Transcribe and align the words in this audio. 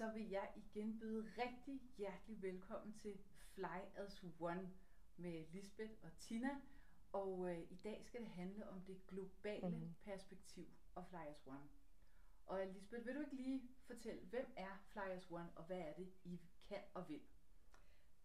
så 0.00 0.10
vil 0.10 0.30
jeg 0.30 0.52
igen 0.56 0.98
byde 0.98 1.32
rigtig 1.38 1.80
hjertelig 1.98 2.42
velkommen 2.42 2.94
til 2.94 3.18
Fly 3.54 3.80
as 3.94 4.24
One 4.40 4.70
med 5.16 5.44
Lisbeth 5.52 5.92
og 6.02 6.10
Tina. 6.18 6.60
Og 7.12 7.50
øh, 7.50 7.58
i 7.70 7.76
dag 7.84 8.04
skal 8.04 8.20
det 8.20 8.28
handle 8.28 8.68
om 8.68 8.80
det 8.80 9.06
globale 9.06 9.68
mm-hmm. 9.68 9.94
perspektiv 10.04 10.66
af 10.96 11.06
Fly 11.06 11.26
as 11.30 11.46
One. 11.46 11.68
Og 12.46 12.66
Lisbeth, 12.66 13.06
vil 13.06 13.14
du 13.14 13.20
ikke 13.20 13.36
lige 13.36 13.62
fortælle, 13.86 14.26
hvem 14.26 14.52
er 14.56 14.84
Fly 14.92 15.10
as 15.10 15.30
One, 15.30 15.50
og 15.56 15.64
hvad 15.64 15.78
er 15.78 15.92
det, 15.92 16.12
I 16.24 16.40
kan 16.68 16.82
og 16.94 17.08
vil? 17.08 17.22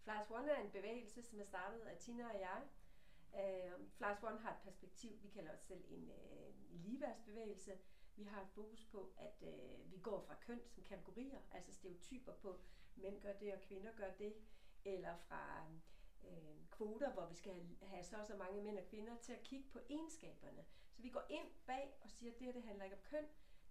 Fly 0.04 0.12
as 0.12 0.32
One 0.32 0.52
er 0.52 0.62
en 0.62 0.72
bevægelse, 0.72 1.24
som 1.24 1.40
er 1.40 1.46
startet 1.46 1.80
af 1.80 1.98
Tina 1.98 2.28
og 2.28 2.40
jeg. 2.40 2.64
Uh, 3.34 3.90
Fly 3.98 4.06
as 4.06 4.24
One 4.24 4.40
har 4.40 4.52
et 4.52 4.62
perspektiv, 4.64 5.24
vi 5.24 5.30
kalder 5.30 5.54
os 5.54 5.62
selv 5.62 5.86
en, 5.90 6.10
uh, 6.10 6.74
en 6.76 6.82
ligeværdsbevægelse, 6.82 7.78
vi 8.16 8.24
har 8.24 8.42
et 8.42 8.50
fokus 8.50 8.84
på, 8.84 9.14
at 9.18 9.44
øh, 9.44 9.92
vi 9.92 9.98
går 9.98 10.22
fra 10.22 10.36
køn 10.36 10.62
som 10.68 10.84
kategorier, 10.84 11.40
altså 11.52 11.74
stereotyper 11.74 12.34
på, 12.34 12.60
mænd 12.96 13.22
gør 13.22 13.34
det 13.34 13.54
og 13.54 13.62
kvinder 13.62 13.92
gør 13.96 14.12
det, 14.12 14.36
eller 14.86 15.18
fra 15.18 15.66
øh, 16.24 16.70
kvoter, 16.72 17.14
hvor 17.14 17.26
vi 17.26 17.36
skal 17.36 17.66
have 17.82 18.04
så 18.04 18.18
og 18.18 18.26
så 18.26 18.36
mange 18.36 18.62
mænd 18.62 18.78
og 18.78 18.86
kvinder 18.86 19.18
til 19.18 19.34
at 19.34 19.44
kigge 19.44 19.70
på 19.70 19.80
egenskaberne. 19.90 20.66
Så 20.92 21.02
vi 21.02 21.10
går 21.10 21.24
ind 21.30 21.48
bag 21.66 22.00
og 22.02 22.10
siger, 22.10 22.32
at 22.32 22.40
det 22.40 22.46
her 22.46 22.54
det 22.54 22.64
handler 22.64 22.84
ikke 22.84 22.96
om 22.96 23.04
køn, 23.04 23.26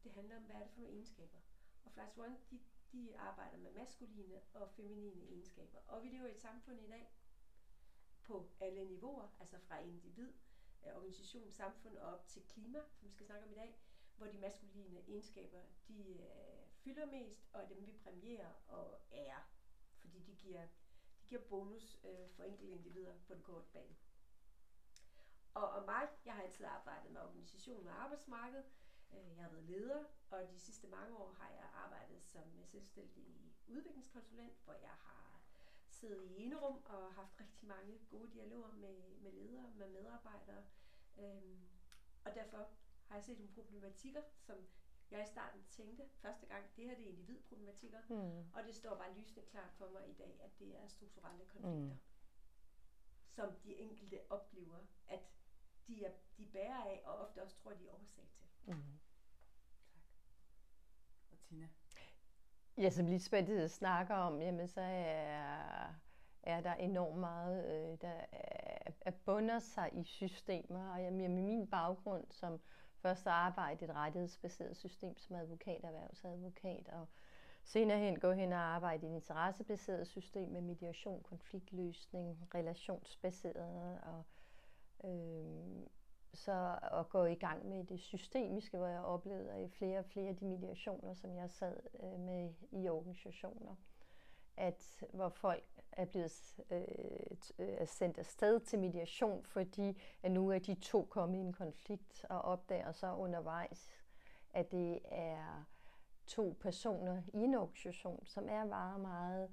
det 0.05 0.13
handler 0.13 0.37
om, 0.37 0.43
hvad 0.43 0.57
er 0.57 0.61
det 0.61 0.71
for 0.71 0.81
nogle 0.81 0.95
egenskaber. 0.95 1.39
Og 1.85 1.93
Flash 1.93 2.19
One, 2.19 2.37
de, 2.51 2.61
de 2.93 3.19
arbejder 3.19 3.59
med 3.59 3.73
maskuline 3.73 4.41
og 4.55 4.71
feminine 4.71 5.23
egenskaber. 5.23 5.79
Og 5.89 6.03
vi 6.03 6.09
lever 6.09 6.27
i 6.27 6.31
et 6.31 6.41
samfund 6.41 6.81
i 6.81 6.87
dag 6.87 7.15
på 8.23 8.51
alle 8.61 8.85
niveauer, 8.85 9.29
altså 9.41 9.59
fra 9.59 9.79
individ, 9.79 10.33
øh, 10.87 10.97
organisation, 10.97 11.51
samfund 11.51 11.97
og 11.97 12.15
op 12.15 12.27
til 12.27 12.43
klima, 12.43 12.79
som 12.93 13.09
vi 13.09 13.13
skal 13.13 13.27
snakke 13.27 13.47
om 13.47 13.53
i 13.53 13.55
dag, 13.55 13.79
hvor 14.25 14.33
de 14.33 14.39
maskuline 14.39 15.01
egenskaber, 15.09 15.61
de 15.89 16.19
øh, 16.19 16.67
fylder 16.77 17.07
mest, 17.07 17.49
og 17.53 17.63
er 17.63 17.69
dem 17.69 17.87
vi 17.87 17.93
præmierer 17.93 18.53
og 18.69 19.01
ærer, 19.13 19.51
fordi 19.99 20.19
de 20.19 20.35
giver, 20.35 20.67
de 21.21 21.27
giver 21.27 21.41
bonus 21.41 21.99
øh, 22.05 22.31
for 22.31 22.43
enkelte 22.43 22.73
individer 22.73 23.15
på 23.27 23.35
den 23.35 23.43
korte 23.43 23.67
bane. 23.73 23.97
Og, 25.55 25.71
og 25.71 25.85
mig, 25.85 26.09
jeg 26.25 26.35
har 26.35 26.43
altid 26.43 26.65
arbejdet 26.65 27.13
med 27.13 27.21
organisation 27.21 27.87
og 27.87 28.03
arbejdsmarked. 28.03 28.65
Øh, 29.13 29.37
jeg 29.37 29.45
har 29.45 29.51
været 29.51 29.65
leder, 29.65 30.05
og 30.31 30.49
de 30.51 30.59
sidste 30.59 30.87
mange 30.87 31.17
år 31.17 31.33
har 31.33 31.49
jeg 31.49 31.71
arbejdet 31.75 32.23
som 32.23 32.59
øh, 32.59 32.67
selvstændig 32.67 33.53
udviklingskonsulent, 33.69 34.65
hvor 34.65 34.75
jeg 34.75 34.91
har 34.91 35.41
siddet 35.89 36.25
i 36.25 36.43
enerum 36.43 36.83
og 36.85 37.15
haft 37.15 37.41
rigtig 37.41 37.69
mange 37.69 37.99
gode 38.11 38.31
dialoger 38.33 38.73
med, 38.73 39.19
med 39.21 39.33
ledere, 39.33 39.71
med 39.77 39.89
medarbejdere. 39.89 40.65
Øhm, 41.19 41.69
og 42.25 42.35
derfor 42.35 42.69
har 43.07 43.17
jeg 43.17 43.25
set 43.25 43.39
nogle 43.39 43.53
problematikker, 43.53 44.23
som 44.39 44.57
jeg 45.11 45.23
i 45.23 45.27
starten 45.27 45.65
tænkte 45.71 46.05
første 46.23 46.47
gang, 46.47 46.65
det 46.77 46.85
her 46.85 46.97
det 46.97 47.05
er 47.05 47.09
individproblematikker, 47.09 48.01
mm. 48.09 48.51
og 48.55 48.65
det 48.67 48.75
står 48.75 48.95
bare 48.97 49.15
lysende 49.15 49.47
klart 49.47 49.73
for 49.79 49.89
mig 49.91 50.09
i 50.09 50.13
dag, 50.13 50.41
at 50.45 50.59
det 50.59 50.79
er 50.83 50.87
strukturelle 50.89 51.45
konflikter, 51.45 51.95
mm. 51.95 51.99
som 53.29 53.55
de 53.65 53.75
enkelte 53.77 54.21
oplever, 54.31 54.79
at 55.07 55.21
de, 55.87 56.05
er, 56.05 56.11
de 56.39 56.47
bærer 56.47 56.85
af, 56.85 57.03
og 57.05 57.19
ofte 57.19 57.43
også 57.43 57.57
tror, 57.57 57.73
de 57.73 57.89
er 57.89 57.93
årsag 57.93 58.25
til. 58.33 58.47
Mm. 58.67 58.99
Tak. 59.95 60.03
Og 61.31 61.39
Tina? 61.39 61.69
Ja, 62.79 62.91
som 62.91 63.07
Lisbeth 63.07 63.67
snakker 63.67 64.15
om, 64.15 64.41
jamen 64.41 64.69
så 64.69 64.81
er, 64.81 65.95
er 66.43 66.61
der 66.61 66.75
enormt 66.75 67.19
meget, 67.19 67.65
øh, 67.65 68.01
der 68.01 68.25
er, 68.33 68.93
er 69.01 69.11
bunder 69.11 69.59
sig 69.59 69.91
i 69.93 70.05
systemer. 70.05 70.93
Og 70.93 71.03
jamen, 71.03 71.19
med 71.35 71.43
min 71.43 71.67
baggrund 71.67 72.27
som 72.31 72.61
Først 73.05 73.27
arbejde 73.27 73.81
i 73.81 73.89
et 73.89 73.95
rettighedsbaseret 73.95 74.77
system 74.77 75.19
som 75.19 75.37
advokat, 75.37 75.85
erhvervsadvokat, 75.85 76.89
og 76.89 77.09
senere 77.65 77.99
hen 77.99 78.19
gå 78.21 78.33
hen 78.33 78.53
og 78.53 78.59
arbejde 78.59 79.07
i 79.07 79.11
et 79.11 79.15
interessebaseret 79.15 80.07
system 80.07 80.49
med 80.49 80.61
mediation, 80.61 81.23
konfliktløsning, 81.23 82.49
relationsbaseret, 82.55 84.01
og 84.03 84.25
øh, 85.11 85.87
så 86.35 86.79
at 86.93 87.09
gå 87.09 87.25
i 87.25 87.35
gang 87.35 87.69
med 87.69 87.85
det 87.85 88.01
systemiske, 88.01 88.77
hvor 88.77 88.87
jeg 88.87 89.01
oplevede 89.01 89.65
i 89.65 89.69
flere 89.69 89.99
og 89.99 90.05
flere 90.05 90.29
af 90.29 90.37
de 90.37 90.45
mediationer, 90.45 91.15
som 91.15 91.37
jeg 91.37 91.51
sad 91.51 91.77
øh, 92.03 92.21
med 92.21 92.55
i 92.73 92.89
organisationer 92.89 93.75
at 94.57 95.05
hvor 95.13 95.29
folk 95.29 95.65
er 95.93 96.05
blevet 96.05 96.57
øh, 96.71 96.83
øh 97.59 97.87
sendt 97.87 98.19
afsted 98.19 98.61
til 98.61 98.79
mediation, 98.79 99.45
fordi 99.45 100.01
at 100.23 100.31
nu 100.31 100.51
er 100.51 100.59
de 100.59 100.75
to 100.75 101.07
kommet 101.11 101.39
i 101.39 101.41
en 101.41 101.53
konflikt 101.53 102.25
og 102.31 102.43
opdager 102.43 102.93
så 102.93 103.15
undervejs, 103.15 103.91
at 104.53 104.73
det 104.73 105.01
er 105.05 105.65
to 106.27 106.57
personer 106.61 107.23
i 107.33 107.39
en 107.39 107.55
organisation, 107.55 108.27
som 108.27 108.49
er 108.49 108.65
meget, 108.65 109.01
meget 109.01 109.51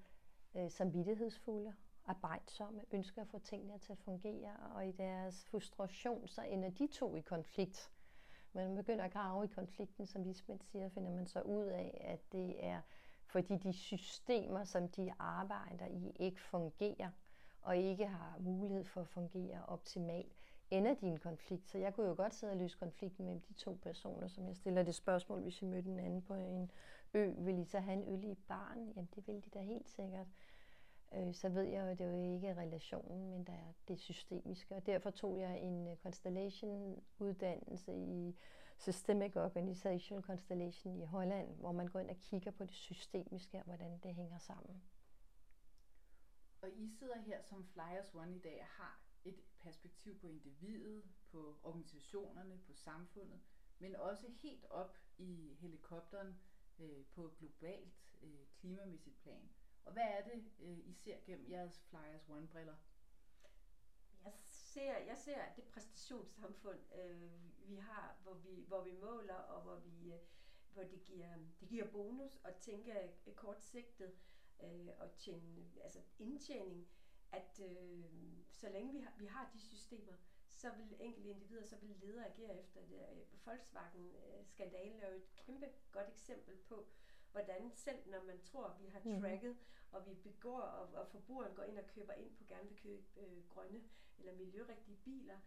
øh, 0.55 0.71
samvittighedsfulde, 0.71 1.73
arbejdsomme, 2.05 2.81
ønsker 2.91 3.21
at 3.21 3.27
få 3.27 3.39
tingene 3.39 3.77
til 3.77 3.91
at 3.91 3.99
fungere, 3.99 4.55
og 4.75 4.87
i 4.87 4.91
deres 4.91 5.45
frustration, 5.45 6.27
så 6.27 6.41
ender 6.41 6.69
de 6.69 6.87
to 6.87 7.15
i 7.15 7.21
konflikt. 7.21 7.91
Men 8.53 8.67
man 8.67 8.75
begynder 8.75 9.05
at 9.05 9.11
grave 9.11 9.45
i 9.45 9.47
konflikten, 9.47 10.07
som 10.07 10.23
Lisbeth 10.23 10.65
siger, 10.65 10.89
finder 10.89 11.11
man 11.11 11.27
så 11.27 11.41
ud 11.41 11.63
af, 11.63 12.01
at 12.07 12.31
det 12.31 12.65
er 12.65 12.81
fordi 13.31 13.57
de 13.57 13.73
systemer, 13.73 14.63
som 14.63 14.87
de 14.87 15.11
arbejder 15.19 15.85
i, 15.85 16.11
ikke 16.15 16.41
fungerer 16.41 17.09
og 17.61 17.77
ikke 17.77 18.07
har 18.07 18.37
mulighed 18.39 18.83
for 18.83 19.01
at 19.01 19.07
fungere 19.07 19.65
optimalt, 19.67 20.33
ender 20.71 20.93
din 20.93 21.17
konflikt. 21.17 21.69
Så 21.69 21.77
jeg 21.77 21.93
kunne 21.93 22.07
jo 22.07 22.13
godt 22.15 22.35
sidde 22.35 22.53
og 22.53 22.57
løse 22.57 22.77
konflikten 22.77 23.25
mellem 23.25 23.41
de 23.41 23.53
to 23.53 23.79
personer, 23.83 24.27
som 24.27 24.47
jeg 24.47 24.55
stiller 24.55 24.83
det 24.83 24.95
spørgsmål, 24.95 25.41
hvis 25.41 25.61
jeg 25.61 25.69
mødte 25.69 25.89
en 25.89 25.99
anden 25.99 26.21
på 26.21 26.33
en 26.33 26.71
ø, 27.13 27.31
vil 27.37 27.59
I 27.59 27.65
så 27.65 27.79
have 27.79 27.93
en 27.93 28.13
øl 28.13 28.23
i 28.23 28.35
barn? 28.47 28.91
Jamen 28.95 29.09
det 29.15 29.27
vil 29.27 29.35
de 29.35 29.49
da 29.53 29.59
helt 29.59 29.89
sikkert. 29.89 30.27
Øh, 31.15 31.33
så 31.33 31.49
ved 31.49 31.63
jeg 31.63 31.81
jo, 31.81 31.87
at 31.87 31.99
det 31.99 32.05
jo 32.05 32.33
ikke 32.35 32.47
er 32.47 32.57
relationen, 32.57 33.29
men 33.29 33.43
der 33.43 33.53
er 33.53 33.73
det 33.87 33.99
systemiske. 33.99 34.75
Og 34.75 34.85
derfor 34.85 35.09
tog 35.09 35.39
jeg 35.39 35.59
en 35.59 35.87
øh, 35.87 35.95
Constellation-uddannelse 35.97 37.93
i 37.93 38.35
Systemic 38.81 39.35
Organizational 39.35 40.23
Constellation 40.23 41.01
i 41.01 41.05
Holland, 41.05 41.55
hvor 41.55 41.71
man 41.71 41.87
går 41.87 41.99
ind 41.99 42.09
og 42.09 42.17
kigger 42.17 42.51
på 42.51 42.63
det 42.63 42.73
systemiske 42.73 43.57
og 43.57 43.63
hvordan 43.63 43.99
det 44.03 44.15
hænger 44.15 44.37
sammen. 44.37 44.83
Og 46.61 46.69
I 46.69 46.87
sidder 46.87 47.17
her 47.17 47.41
som 47.41 47.65
Flyers 47.65 48.15
One 48.15 48.35
i 48.35 48.39
dag 48.39 48.61
og 48.61 48.67
har 48.67 49.01
et 49.25 49.41
perspektiv 49.59 50.19
på 50.19 50.27
individet, 50.27 51.03
på 51.31 51.59
organisationerne, 51.63 52.57
på 52.67 52.73
samfundet, 52.73 53.39
men 53.79 53.95
også 53.95 54.27
helt 54.27 54.65
op 54.65 54.97
i 55.17 55.57
helikopteren 55.59 56.39
øh, 56.79 57.05
på 57.05 57.33
globalt 57.39 57.93
øh, 58.21 58.45
klimamæssigt 58.59 59.21
plan. 59.21 59.49
Og 59.85 59.93
hvad 59.93 60.03
er 60.03 60.23
det, 60.23 60.51
øh, 60.59 60.77
I 60.77 60.93
ser 60.93 61.17
gennem 61.25 61.49
jeres 61.49 61.79
Flyers 61.89 62.29
One-briller? 62.29 62.75
Jeg 64.71 64.83
ser, 64.83 64.97
jeg 64.97 65.17
ser 65.17 65.41
det 65.55 65.63
præstationssamfund, 65.63 66.79
øh, 66.95 67.31
vi 67.69 67.75
har, 67.75 68.15
hvor 68.23 68.33
vi, 68.33 68.63
hvor 68.67 68.81
vi 68.83 68.91
måler, 68.91 69.35
og 69.35 69.61
hvor, 69.61 69.75
vi, 69.75 70.13
øh, 70.13 70.19
hvor 70.73 70.83
det, 70.83 71.03
giver, 71.03 71.35
det 71.59 71.67
giver 71.67 71.91
bonus 71.91 72.39
at 72.43 72.55
tænke 72.55 73.11
kortsigtet 73.35 74.11
øh, 74.63 74.89
og 74.97 75.15
tjene, 75.17 75.65
altså 75.83 75.99
indtjening, 76.19 76.87
at 77.31 77.59
øh, 77.59 78.03
så 78.51 78.69
længe 78.69 78.93
vi 78.93 78.99
har, 78.99 79.13
vi 79.17 79.25
har 79.25 79.49
de 79.53 79.59
systemer, 79.59 80.13
så 80.47 80.71
vil 80.77 80.95
enkelte 80.99 81.29
individer, 81.29 81.65
så 81.65 81.75
vil 81.75 81.95
ledere 82.01 82.25
agere 82.25 82.59
efter 82.59 82.81
det. 82.81 83.25
Volkswagen-skandalen 83.45 85.01
er 85.01 85.09
jo 85.09 85.15
et 85.15 85.35
kæmpe 85.35 85.67
godt 85.91 86.09
eksempel 86.09 86.57
på, 86.57 86.87
hvordan 87.31 87.71
selv 87.75 88.09
når 88.09 88.23
man 88.23 88.41
tror, 88.41 88.77
vi 88.79 88.87
har 88.87 88.99
mhm. 88.99 89.21
tracket, 89.21 89.51
mm. 89.51 89.65
og 89.91 90.05
vi 90.05 90.13
begår, 90.13 90.61
og, 90.61 90.93
og 90.93 91.07
forbrugeren 91.07 91.55
går 91.55 91.63
ind 91.63 91.79
og 91.79 91.87
køber 91.87 92.13
ind 92.13 92.35
på 92.35 92.43
gerne 92.43 92.69
vil 92.69 92.77
købe 92.77 93.03
øh, 93.17 93.49
grønne 93.49 93.83
eller 94.21 94.37
miljørigtige 94.37 94.97
biler, 94.97 95.39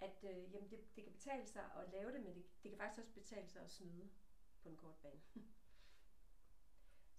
at 0.00 0.24
øh, 0.24 0.52
jamen 0.52 0.70
det, 0.70 0.96
det 0.96 1.04
kan 1.04 1.12
betale 1.12 1.46
sig 1.46 1.70
at 1.76 1.88
lave 1.88 2.12
det, 2.12 2.20
men 2.22 2.34
det, 2.34 2.44
det 2.62 2.70
kan 2.70 2.78
faktisk 2.78 3.00
også 3.00 3.14
betale 3.14 3.48
sig 3.48 3.62
at 3.62 3.70
snyde 3.70 4.10
på 4.62 4.68
en 4.68 4.76
kort 4.76 4.94
bane. 5.02 5.20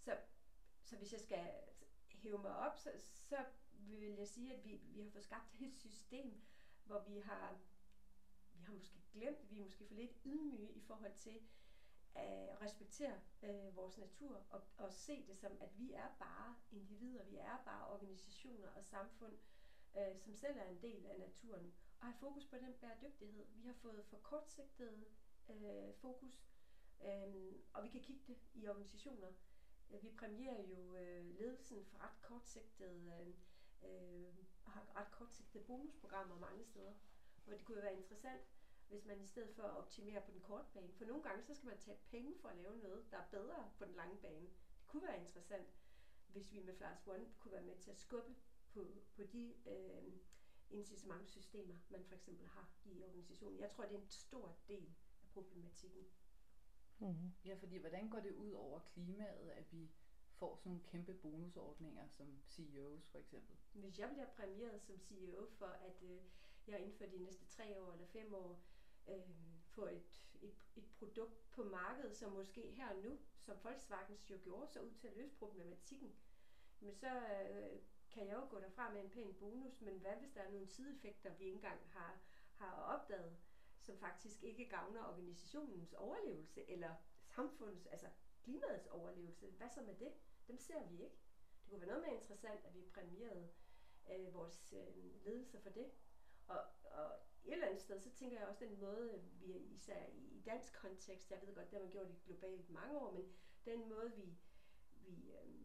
så, 0.05 0.17
så 0.83 0.97
hvis 0.97 1.13
jeg 1.13 1.21
skal 1.21 1.51
hæve 2.09 2.37
mig 2.37 2.55
op, 2.55 2.77
så, 2.77 2.91
så 2.97 3.45
vil 3.71 4.15
jeg 4.15 4.27
sige, 4.27 4.55
at 4.55 4.65
vi, 4.65 4.75
vi 4.75 5.01
har 5.01 5.09
fået 5.09 5.23
skabt 5.23 5.55
et 5.61 5.75
system, 5.75 6.41
hvor 6.85 6.99
vi 6.99 7.19
har, 7.19 7.59
vi 8.53 8.63
har 8.63 8.73
måske 8.73 9.03
glemt, 9.11 9.51
vi 9.51 9.57
er 9.57 9.63
måske 9.63 9.87
for 9.87 9.95
lidt 9.95 10.17
ydmyge 10.25 10.71
i 10.71 10.81
forhold 10.81 11.13
til, 11.15 11.41
at 12.15 12.61
respektere 12.61 13.21
øh, 13.43 13.75
vores 13.75 13.97
natur 13.97 14.45
og, 14.49 14.61
og 14.77 14.93
se 14.93 15.25
det 15.27 15.37
som, 15.37 15.51
at 15.61 15.79
vi 15.79 15.93
er 15.93 16.07
bare 16.19 16.55
individer, 16.71 17.23
vi 17.23 17.37
er 17.37 17.57
bare 17.65 17.87
organisationer 17.87 18.67
og 18.67 18.83
samfund, 18.83 19.33
øh, 19.33 19.52
Øh, 19.97 20.19
som 20.19 20.35
selv 20.35 20.57
er 20.57 20.69
en 20.69 20.81
del 20.81 21.05
af 21.05 21.19
naturen, 21.19 21.73
og 21.99 22.05
have 22.05 22.17
fokus 22.19 22.45
på 22.45 22.55
den 22.57 22.73
bæredygtighed. 22.73 23.45
Vi 23.55 23.67
har 23.67 23.73
fået 23.73 24.05
for 24.05 24.17
kortsigtet 24.17 25.05
øh, 25.49 25.93
fokus, 25.93 26.43
øh, 27.01 27.53
og 27.73 27.83
vi 27.83 27.89
kan 27.89 28.01
kigge 28.01 28.23
det 28.27 28.37
i 28.53 28.67
organisationer. 28.67 29.31
Øh, 29.91 30.03
vi 30.03 30.09
præmierer 30.09 30.61
jo 30.61 30.95
øh, 30.95 31.25
ledelsen 31.39 31.85
for 31.85 32.03
ret 32.03 32.21
kortsigtede, 32.21 33.13
øh, 33.19 33.33
øh, 33.89 34.33
har 34.65 34.95
ret 34.95 35.11
kortsigtede 35.11 35.63
bonusprogrammer 35.63 36.39
mange 36.39 36.65
steder, 36.65 36.93
hvor 37.45 37.53
det 37.53 37.65
kunne 37.65 37.81
være 37.81 37.95
interessant 37.95 38.41
hvis 38.93 39.05
man 39.05 39.21
i 39.21 39.27
stedet 39.27 39.55
for 39.55 39.63
at 39.63 39.77
optimere 39.77 40.21
på 40.21 40.31
den 40.31 40.41
korte 40.41 40.67
bane. 40.73 40.93
For 40.93 41.05
nogle 41.05 41.23
gange, 41.23 41.43
så 41.43 41.55
skal 41.55 41.67
man 41.67 41.77
tage 41.77 41.97
penge 42.11 42.35
for 42.41 42.49
at 42.49 42.57
lave 42.57 42.77
noget, 42.77 43.11
der 43.11 43.17
er 43.17 43.27
bedre 43.31 43.71
på 43.77 43.85
den 43.85 43.95
lange 43.95 44.17
bane. 44.17 44.47
Det 44.79 44.87
kunne 44.87 45.07
være 45.07 45.19
interessant, 45.19 45.67
hvis 46.27 46.51
vi 46.51 46.59
med 46.59 46.75
Flash 46.75 47.07
One 47.07 47.25
kunne 47.39 47.51
være 47.51 47.63
med 47.63 47.75
til 47.75 47.91
at 47.91 47.97
skubbe 47.97 48.35
på, 48.73 48.87
på 49.15 49.23
de 49.23 49.53
øh, 49.65 50.13
incitamentssystemer, 50.69 51.75
man 51.89 52.03
for 52.05 52.15
eksempel 52.15 52.47
har 52.47 52.71
i 52.85 53.03
organisationen. 53.03 53.59
Jeg 53.59 53.69
tror, 53.71 53.83
det 53.83 53.95
er 53.95 53.99
en 53.99 54.09
stor 54.09 54.57
del 54.67 54.93
af 55.21 55.27
problematikken. 55.33 56.05
Mm-hmm. 56.99 57.31
Ja, 57.45 57.55
fordi 57.55 57.77
hvordan 57.77 58.09
går 58.09 58.19
det 58.19 58.31
ud 58.31 58.51
over 58.51 58.79
klimaet, 58.79 59.49
at 59.49 59.71
vi 59.71 59.91
får 60.33 60.55
sådan 60.55 60.69
nogle 60.69 60.83
kæmpe 60.83 61.13
bonusordninger 61.13 62.07
som 62.07 62.41
CEOs 62.47 63.07
for 63.07 63.17
eksempel? 63.17 63.55
Hvis 63.73 63.99
jeg 63.99 64.09
bliver 64.09 64.27
præmieret 64.27 64.81
som 64.81 64.99
CEO 64.99 65.47
for, 65.49 65.65
at 65.65 66.03
øh, 66.03 66.21
jeg 66.67 66.79
inden 66.79 66.97
for 66.97 67.05
de 67.05 67.17
næste 67.17 67.45
tre 67.45 67.81
år 67.81 67.93
eller 67.93 68.07
fem 68.07 68.33
år 68.33 68.63
øh, 69.07 69.29
får 69.67 69.87
et, 69.87 70.23
et, 70.41 70.65
et 70.75 70.85
produkt 70.99 71.51
på 71.51 71.63
markedet, 71.63 72.17
som 72.17 72.31
måske 72.31 72.71
her 72.71 72.89
og 72.89 73.01
nu, 73.03 73.19
som 73.39 73.57
Volkswagen 73.63 74.17
jo 74.29 74.37
gjorde, 74.43 74.71
så 74.71 74.79
ud 74.79 74.93
til 74.93 75.07
at 75.07 75.17
løse 75.17 75.35
problematikken, 75.35 76.15
men 76.79 76.95
så 76.95 77.07
øh, 77.09 77.79
kan 78.13 78.27
jeg 78.27 78.33
jo 78.33 78.47
gå 78.49 78.59
derfra 78.59 78.93
med 78.93 79.01
en 79.01 79.09
pæn 79.09 79.33
bonus, 79.33 79.81
men 79.81 79.97
hvad 79.97 80.15
hvis 80.15 80.31
der 80.31 80.41
er 80.41 80.51
nogle 80.51 80.67
sideeffekter, 80.67 81.33
vi 81.33 81.43
ikke 81.43 81.55
engang 81.55 81.79
har, 81.89 82.19
har 82.55 82.73
opdaget, 82.75 83.37
som 83.79 83.97
faktisk 83.97 84.43
ikke 84.43 84.69
gavner 84.69 85.07
organisationens 85.07 85.93
overlevelse, 85.93 86.69
eller 86.69 86.95
samfundets, 87.27 87.85
altså 87.87 88.07
klimaets 88.43 88.87
overlevelse. 88.87 89.51
Hvad 89.57 89.69
så 89.69 89.81
med 89.81 89.95
det? 89.95 90.13
Dem 90.47 90.57
ser 90.57 90.87
vi 90.87 91.03
ikke. 91.03 91.17
Det 91.63 91.69
kunne 91.69 91.81
være 91.81 91.89
noget 91.89 92.03
mere 92.03 92.15
interessant, 92.15 92.65
at 92.65 92.75
vi 92.75 92.81
præmierede 92.93 93.49
øh, 94.11 94.33
vores 94.33 94.73
øh, 94.73 95.25
ledelse 95.25 95.59
for 95.59 95.69
det. 95.69 95.91
Og, 96.47 96.61
og 96.83 97.11
et 97.43 97.53
eller 97.53 97.67
andet 97.67 97.81
sted, 97.81 97.99
så 97.99 98.09
tænker 98.11 98.39
jeg 98.39 98.47
også 98.47 98.65
den 98.65 98.79
måde, 98.79 99.21
vi 99.39 99.57
især 99.57 100.05
i 100.05 100.41
dansk 100.45 100.73
kontekst, 100.73 101.31
jeg 101.31 101.41
ved 101.41 101.55
godt, 101.55 101.71
det 101.71 101.77
har 101.77 101.83
man 101.83 101.91
gjort 101.91 102.09
i 102.09 102.21
globalt 102.25 102.69
mange 102.69 102.97
år, 102.97 103.11
men 103.11 103.33
den 103.65 103.89
måde, 103.89 104.11
vi, 104.15 104.37
vi 104.91 105.31
øh, 105.31 105.62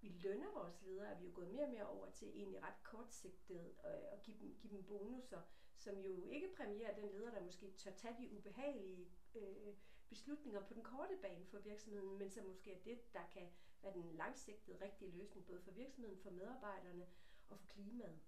vi 0.00 0.08
lønner 0.08 0.52
vores 0.52 0.82
ledere, 0.82 1.10
at 1.10 1.20
vi 1.20 1.26
jo 1.26 1.32
gået 1.34 1.50
mere 1.50 1.64
og 1.64 1.70
mere 1.70 1.88
over 1.88 2.10
til 2.10 2.28
egentlig 2.28 2.62
ret 2.62 2.82
kortsigtet 2.82 3.74
øh, 3.86 4.12
og 4.12 4.22
give 4.22 4.38
dem, 4.40 4.58
give 4.60 4.76
dem 4.76 4.84
bonusser, 4.84 5.40
som 5.76 5.98
jo 5.98 6.28
ikke 6.28 6.54
præmierer 6.56 6.94
den 6.94 7.08
leder, 7.10 7.30
der 7.30 7.40
måske 7.40 7.72
tør 7.76 7.90
tage 7.90 8.16
de 8.18 8.30
ubehagelige 8.32 9.08
øh, 9.34 9.74
beslutninger 10.08 10.60
på 10.66 10.74
den 10.74 10.82
korte 10.82 11.16
bane 11.22 11.46
for 11.46 11.58
virksomheden, 11.58 12.18
men 12.18 12.30
som 12.30 12.44
måske 12.44 12.72
er 12.72 12.82
det, 12.84 13.12
der 13.12 13.26
kan 13.32 13.48
være 13.82 13.92
den 13.92 14.12
langsigtede 14.12 14.84
rigtige 14.84 15.10
løsning, 15.10 15.46
både 15.46 15.62
for 15.62 15.70
virksomheden, 15.70 16.18
for 16.18 16.30
medarbejderne 16.30 17.06
og 17.48 17.58
for 17.58 17.66
klimaet. 17.66 18.18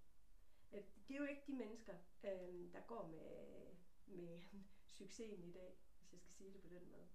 Øh, 0.73 0.85
det 1.09 1.15
er 1.15 1.19
jo 1.19 1.25
ikke 1.25 1.43
de 1.47 1.53
mennesker, 1.53 1.95
øh, 2.25 2.73
der 2.73 2.81
går 2.81 3.07
med, 3.07 3.67
med 4.07 4.41
succesen 4.99 5.49
i 5.49 5.53
dag, 5.53 5.79
hvis 5.99 6.13
jeg 6.13 6.21
skal 6.21 6.35
sige 6.35 6.53
det 6.53 6.61
på 6.61 6.69
den 6.69 6.91
måde 6.91 7.09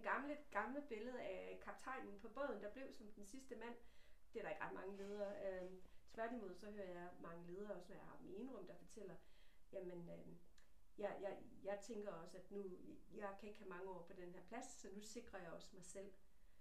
den 0.00 0.08
gamle, 0.08 0.38
gamle 0.50 0.82
billede 0.88 1.20
af 1.20 1.60
kaptajnen 1.64 2.20
på 2.20 2.28
båden, 2.28 2.62
der 2.62 2.70
blev 2.70 2.92
som 2.92 3.06
den 3.12 3.26
sidste 3.26 3.56
mand. 3.56 3.74
Det 4.32 4.38
er 4.38 4.42
der 4.42 4.50
ikke 4.50 4.64
ret 4.64 4.74
mange 4.74 4.96
ledere. 4.96 5.32
Øh, 5.46 5.70
tværtimod 6.14 6.54
så 6.54 6.70
hører 6.70 6.88
jeg 6.88 7.10
mange 7.20 7.46
ledere, 7.46 7.74
også 7.74 7.88
når 7.88 7.96
jeg 7.96 8.04
har 8.04 8.16
dem 8.16 8.28
i 8.28 8.40
enrum, 8.40 8.66
der 8.66 8.74
fortæller, 8.74 9.14
jamen 9.72 10.08
øh, 10.08 10.36
jeg, 10.98 11.18
jeg, 11.20 11.38
jeg 11.64 11.78
tænker 11.82 12.12
også, 12.12 12.36
at 12.38 12.50
nu, 12.50 12.64
jeg 13.14 13.36
kan 13.40 13.48
ikke 13.48 13.58
have 13.58 13.68
mange 13.68 13.90
år 13.90 14.02
på 14.02 14.12
den 14.12 14.32
her 14.32 14.42
plads, 14.42 14.66
så 14.66 14.88
nu 14.94 15.00
sikrer 15.00 15.38
jeg 15.38 15.50
også 15.52 15.70
mig 15.72 15.84
selv. 15.84 16.12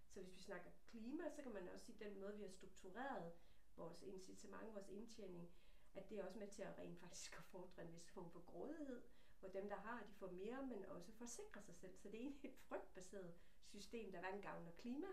Så 0.08 0.20
hvis 0.20 0.36
vi 0.36 0.42
snakker 0.42 0.72
klima, 0.84 1.30
så 1.30 1.42
kan 1.42 1.54
man 1.54 1.70
også 1.70 1.86
sige, 1.86 2.06
den 2.06 2.20
måde, 2.20 2.38
vi 2.38 2.42
har 2.42 2.50
struktureret 2.50 3.32
vores 3.76 4.02
incitament, 4.02 4.74
vores 4.74 4.90
indtjening, 4.90 5.52
at 5.94 6.10
det 6.10 6.20
er 6.20 6.24
også 6.24 6.40
med 6.40 6.48
til 6.48 6.62
at 6.62 6.78
rent 6.78 7.00
faktisk 7.00 7.38
at 7.38 7.44
fordre 7.44 7.84
en 7.84 7.94
vis 7.94 8.10
form 8.12 8.32
for 8.32 8.40
grådighed, 8.40 9.02
hvor 9.40 9.50
dem, 9.50 9.70
der 9.70 9.76
har, 9.76 10.04
de 10.04 10.14
får 10.14 10.32
mere, 10.32 10.66
men 10.66 10.86
også 10.86 11.12
forsikrer 11.12 11.62
sig 11.62 11.76
selv. 11.76 11.98
Så 11.98 12.08
det 12.08 12.16
er 12.16 12.22
egentlig 12.22 12.50
et 12.52 12.58
frygtbaseret 12.58 13.34
system, 13.68 14.12
der 14.12 14.20
hverken 14.20 14.42
gavner 14.42 14.72
klima, 14.72 15.08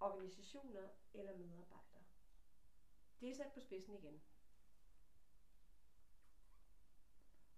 organisationer 0.00 0.88
eller 1.14 1.36
medarbejdere. 1.36 2.04
Det 3.20 3.30
er 3.30 3.34
sat 3.34 3.52
på 3.54 3.60
spidsen 3.60 3.94
igen. 3.94 4.20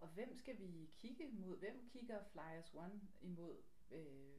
Og 0.01 0.09
hvem 0.09 0.35
skal 0.35 0.59
vi 0.59 0.91
kigge 0.93 1.29
mod? 1.29 1.59
Hvem 1.59 1.89
kigger 1.89 2.25
Flyers 2.25 2.75
One 2.75 3.01
imod, 3.21 3.63
øh, 3.91 4.37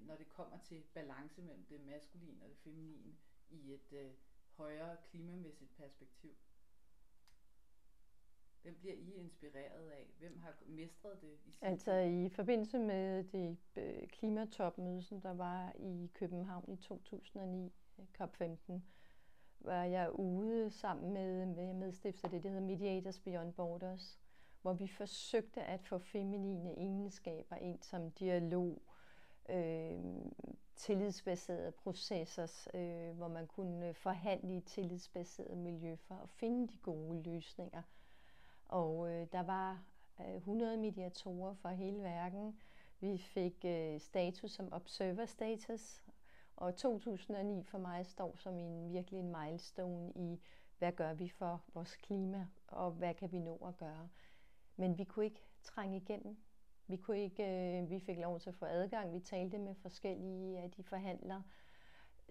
når 0.00 0.16
det 0.16 0.28
kommer 0.28 0.58
til 0.58 0.82
balance 0.94 1.42
mellem 1.42 1.64
det 1.64 1.80
maskuline 1.80 2.44
og 2.44 2.48
det 2.48 2.58
feminine 2.58 3.16
i 3.50 3.72
et 3.74 3.92
øh, 3.92 4.12
højere 4.50 4.96
klimamæssigt 5.10 5.76
perspektiv? 5.76 6.36
Hvem 8.62 8.74
bliver 8.74 8.94
I 8.94 9.14
inspireret 9.14 9.90
af? 9.90 10.10
Hvem 10.18 10.38
har 10.38 10.54
mestret 10.66 11.20
det? 11.20 11.28
I 11.46 11.54
altså 11.60 11.92
i 11.92 12.28
forbindelse 12.28 12.78
med 12.78 13.24
det 13.24 13.58
øh, 13.76 14.08
klimatopmøde, 14.08 15.02
som 15.02 15.20
der 15.20 15.34
var 15.34 15.72
i 15.78 16.10
København 16.14 16.64
i 16.68 16.76
2009, 16.76 17.72
COP15, 18.20 18.72
var 19.60 19.84
jeg 19.84 20.10
ude 20.18 20.70
sammen 20.70 21.12
med, 21.12 21.46
med 21.46 21.74
medstifter 21.74 22.28
det, 22.28 22.42
der 22.42 22.48
hedder 22.48 22.66
Mediators 22.66 23.18
Beyond 23.18 23.52
Borders, 23.52 24.20
hvor 24.62 24.72
vi 24.72 24.88
forsøgte 24.88 25.62
at 25.62 25.84
få 25.84 25.98
feminine 25.98 26.78
egenskaber 26.78 27.56
ind 27.56 27.82
som 27.82 28.10
dialog, 28.10 28.82
øh, 29.50 30.00
tillidsbaserede 30.76 31.72
processer, 31.72 32.68
øh, 32.74 33.16
hvor 33.16 33.28
man 33.28 33.46
kunne 33.46 33.94
forhandle 33.94 34.56
i 34.56 34.60
tillidsbaseret 34.60 35.58
miljø 35.58 35.96
for 35.96 36.14
at 36.14 36.28
finde 36.28 36.68
de 36.68 36.76
gode 36.76 37.22
løsninger– 37.22 37.82
og 38.72 39.10
øh, 39.10 39.26
der 39.32 39.42
var 39.42 39.82
øh, 40.20 40.36
100 40.36 40.76
mediatorer 40.76 41.54
fra 41.54 41.72
hele 41.72 42.02
verden. 42.02 42.60
Vi 43.00 43.18
fik 43.18 43.64
øh, 43.64 44.00
status 44.00 44.50
som 44.50 44.72
observer 44.72 45.26
status, 45.26 46.02
og 46.56 46.76
2009 46.76 47.64
for 47.64 47.78
mig 47.78 48.06
står 48.06 48.36
som 48.36 48.58
en 48.58 48.92
virkelig 48.92 49.20
en 49.20 49.34
milestone 49.40 50.12
i, 50.16 50.40
hvad 50.78 50.92
gør 50.92 51.14
vi 51.14 51.28
for 51.28 51.62
vores 51.74 51.96
klima, 51.96 52.46
og 52.66 52.90
hvad 52.90 53.14
kan 53.14 53.32
vi 53.32 53.38
nå 53.38 53.56
at 53.56 53.76
gøre. 53.76 54.08
Men 54.76 54.98
vi 54.98 55.04
kunne 55.04 55.24
ikke 55.24 55.44
trænge 55.62 55.96
igennem. 55.96 56.36
Vi, 56.86 56.96
kunne 56.96 57.22
ikke, 57.22 57.44
øh, 57.80 57.90
vi 57.90 58.00
fik 58.00 58.18
lov 58.18 58.40
til 58.40 58.48
at 58.48 58.56
få 58.56 58.64
adgang. 58.64 59.14
Vi 59.14 59.20
talte 59.20 59.58
med 59.58 59.74
forskellige 59.74 60.58
af 60.58 60.70
de 60.70 60.82
forhandlere, 60.82 61.42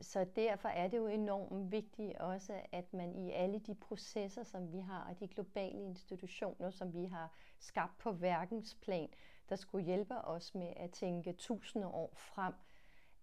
så 0.01 0.25
derfor 0.35 0.69
er 0.69 0.87
det 0.87 0.97
jo 0.97 1.07
enormt 1.07 1.71
vigtigt 1.71 2.17
også, 2.17 2.61
at 2.71 2.93
man 2.93 3.15
i 3.15 3.31
alle 3.31 3.59
de 3.59 3.75
processer, 3.75 4.43
som 4.43 4.71
vi 4.73 4.79
har, 4.79 5.03
og 5.09 5.19
de 5.19 5.27
globale 5.27 5.79
institutioner, 5.79 6.69
som 6.69 6.93
vi 6.93 7.05
har 7.05 7.33
skabt 7.59 7.97
på 7.97 8.11
verdensplan, 8.11 9.09
der 9.49 9.55
skulle 9.55 9.85
hjælpe 9.85 10.17
os 10.17 10.55
med 10.55 10.73
at 10.75 10.91
tænke 10.91 11.33
tusinde 11.33 11.87
år 11.87 12.13
frem, 12.15 12.53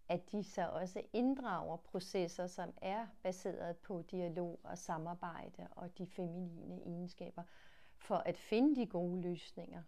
at 0.08 0.32
de 0.32 0.44
så 0.44 0.68
også 0.68 1.02
inddrager 1.12 1.76
processer, 1.76 2.46
som 2.46 2.72
er 2.82 3.06
baseret 3.22 3.76
på 3.76 4.02
dialog 4.02 4.60
og 4.62 4.78
samarbejde 4.78 5.68
og 5.70 5.98
de 5.98 6.06
feminine 6.06 6.82
egenskaber, 6.82 7.42
for 7.96 8.16
at 8.16 8.36
finde 8.36 8.76
de 8.76 8.86
gode 8.86 9.20
løsninger. 9.20 9.82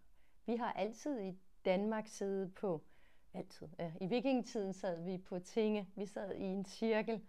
Vi 0.47 0.57
har 0.57 0.73
altid 0.73 1.21
i 1.21 1.38
Danmark 1.64 2.07
siddet 2.07 2.54
på 2.54 2.85
Altid. 3.34 3.68
Ja. 3.78 3.92
I 4.00 4.06
vikingetiden 4.06 4.72
sad 4.72 5.02
vi 5.02 5.18
på 5.18 5.38
tinge. 5.38 5.88
Vi 5.96 6.06
sad 6.06 6.34
i 6.34 6.44
en 6.44 6.64
cirkel, 6.64 7.20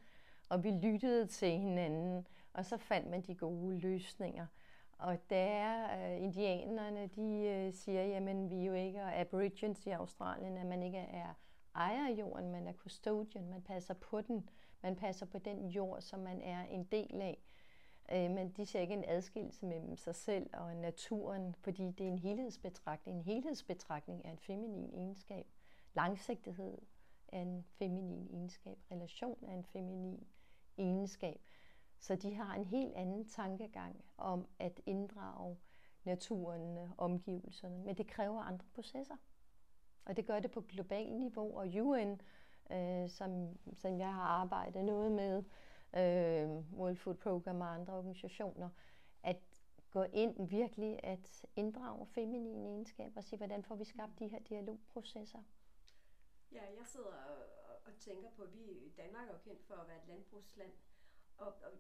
og 0.50 0.64
vi 0.64 0.72
lyttede 0.72 1.28
til 1.28 1.52
hinanden, 1.52 2.28
og 2.54 2.66
så 2.66 2.78
fandt 2.78 3.10
man 3.10 3.22
de 3.22 3.36
gode 3.36 3.78
løsninger. 3.78 4.46
Og 4.98 5.18
der 5.30 5.86
uh, 5.86 6.24
indianerne, 6.24 7.08
de 7.08 7.68
uh, 7.68 7.74
siger, 7.74 8.06
jamen 8.06 8.50
vi 8.50 8.62
er 8.62 8.66
jo 8.66 8.74
ikke 8.74 9.00
er 9.00 9.22
aborigines 9.22 9.86
i 9.86 9.90
Australien, 9.90 10.58
at 10.58 10.66
man 10.66 10.84
ikke 10.84 10.98
er 10.98 11.34
ejer 11.76 12.08
af 12.08 12.12
jorden, 12.12 12.52
man 12.52 12.68
er 12.68 12.74
custodian, 12.74 13.50
man 13.50 13.62
passer 13.62 13.94
på 13.94 14.22
den. 14.22 14.50
Man 14.82 14.96
passer 14.96 15.26
på 15.26 15.38
den 15.38 15.68
jord, 15.68 16.02
som 16.02 16.20
man 16.20 16.42
er 16.42 16.64
en 16.64 16.84
del 16.84 17.22
af. 17.22 17.44
Uh, 18.12 18.36
men 18.36 18.50
de 18.50 18.66
ser 18.66 18.80
ikke 18.80 18.94
en 18.94 19.06
adskillelse 19.08 19.66
mellem 19.66 19.96
sig 19.98 20.16
selv 20.16 20.50
og 20.54 20.76
naturen, 20.76 21.56
fordi 21.60 21.92
det 21.92 22.08
er 22.08 22.12
en 22.12 22.20
helhedsbetragtning. 22.20 23.18
En 23.18 23.24
helhedsbetragtning 23.24 24.22
er 24.26 24.32
en 24.32 24.40
feminin 24.40 24.94
egenskab. 24.94 25.46
Langsigtighed 25.94 26.78
er 27.28 27.42
en 27.42 27.64
feminin 27.64 28.28
egenskab. 28.32 28.78
Relation 28.92 29.38
er 29.48 29.54
en 29.54 29.64
feminin 29.64 30.28
egenskab. 30.78 31.42
Så 32.00 32.16
de 32.16 32.36
har 32.36 32.56
en 32.56 32.66
helt 32.66 32.94
anden 32.96 33.26
tankegang 33.26 34.04
om 34.18 34.48
at 34.60 34.82
inddrage 34.86 35.58
naturen, 36.04 36.90
omgivelserne. 36.98 37.84
Men 37.84 37.96
det 37.96 38.08
kræver 38.08 38.42
andre 38.42 38.66
processer. 38.74 39.16
Og 40.06 40.18
det 40.18 40.26
gør 40.26 40.40
det 40.40 40.52
på 40.52 40.62
globalt 40.62 41.14
niveau, 41.16 41.58
og 41.58 41.68
UN, 41.68 42.22
øh, 42.72 43.10
som, 43.10 43.58
som 43.74 44.00
jeg 44.00 44.14
har 44.14 44.24
arbejdet 44.24 44.86
noget 44.86 45.12
med, 45.12 45.44
øh, 45.94 46.78
World 46.80 46.96
Food 46.96 47.16
Program 47.16 47.62
og 47.62 47.74
andre 47.74 47.94
organisationer, 47.94 48.70
at 49.24 49.38
gå 49.92 50.04
ind 50.04 50.48
virkelig 50.48 51.00
at 51.04 51.46
inddrage 51.56 52.06
feminine 52.06 52.70
egenskaber 52.70 53.18
og 53.18 53.24
sige, 53.24 53.38
hvordan 53.38 53.64
får 53.64 53.76
vi 53.76 53.84
skabt 53.84 54.20
de 54.20 54.28
her 54.28 54.40
dialogprocesser. 54.40 55.40
Ja, 56.52 56.74
jeg 56.78 56.88
sidder 56.88 57.14
og, 57.14 57.38
og 57.86 57.98
tænker 58.00 58.30
på, 58.32 58.44
at 58.44 58.54
vi 58.54 58.64
i 58.64 58.94
Danmark 58.98 59.28
er 59.28 59.34
jo 59.34 59.40
kendt 59.40 59.64
for 59.64 59.76
at 59.76 59.88
være 59.88 60.02
et 60.02 60.08
landbrugsland. 60.08 60.74
Og, 61.38 61.48
og 61.48 61.72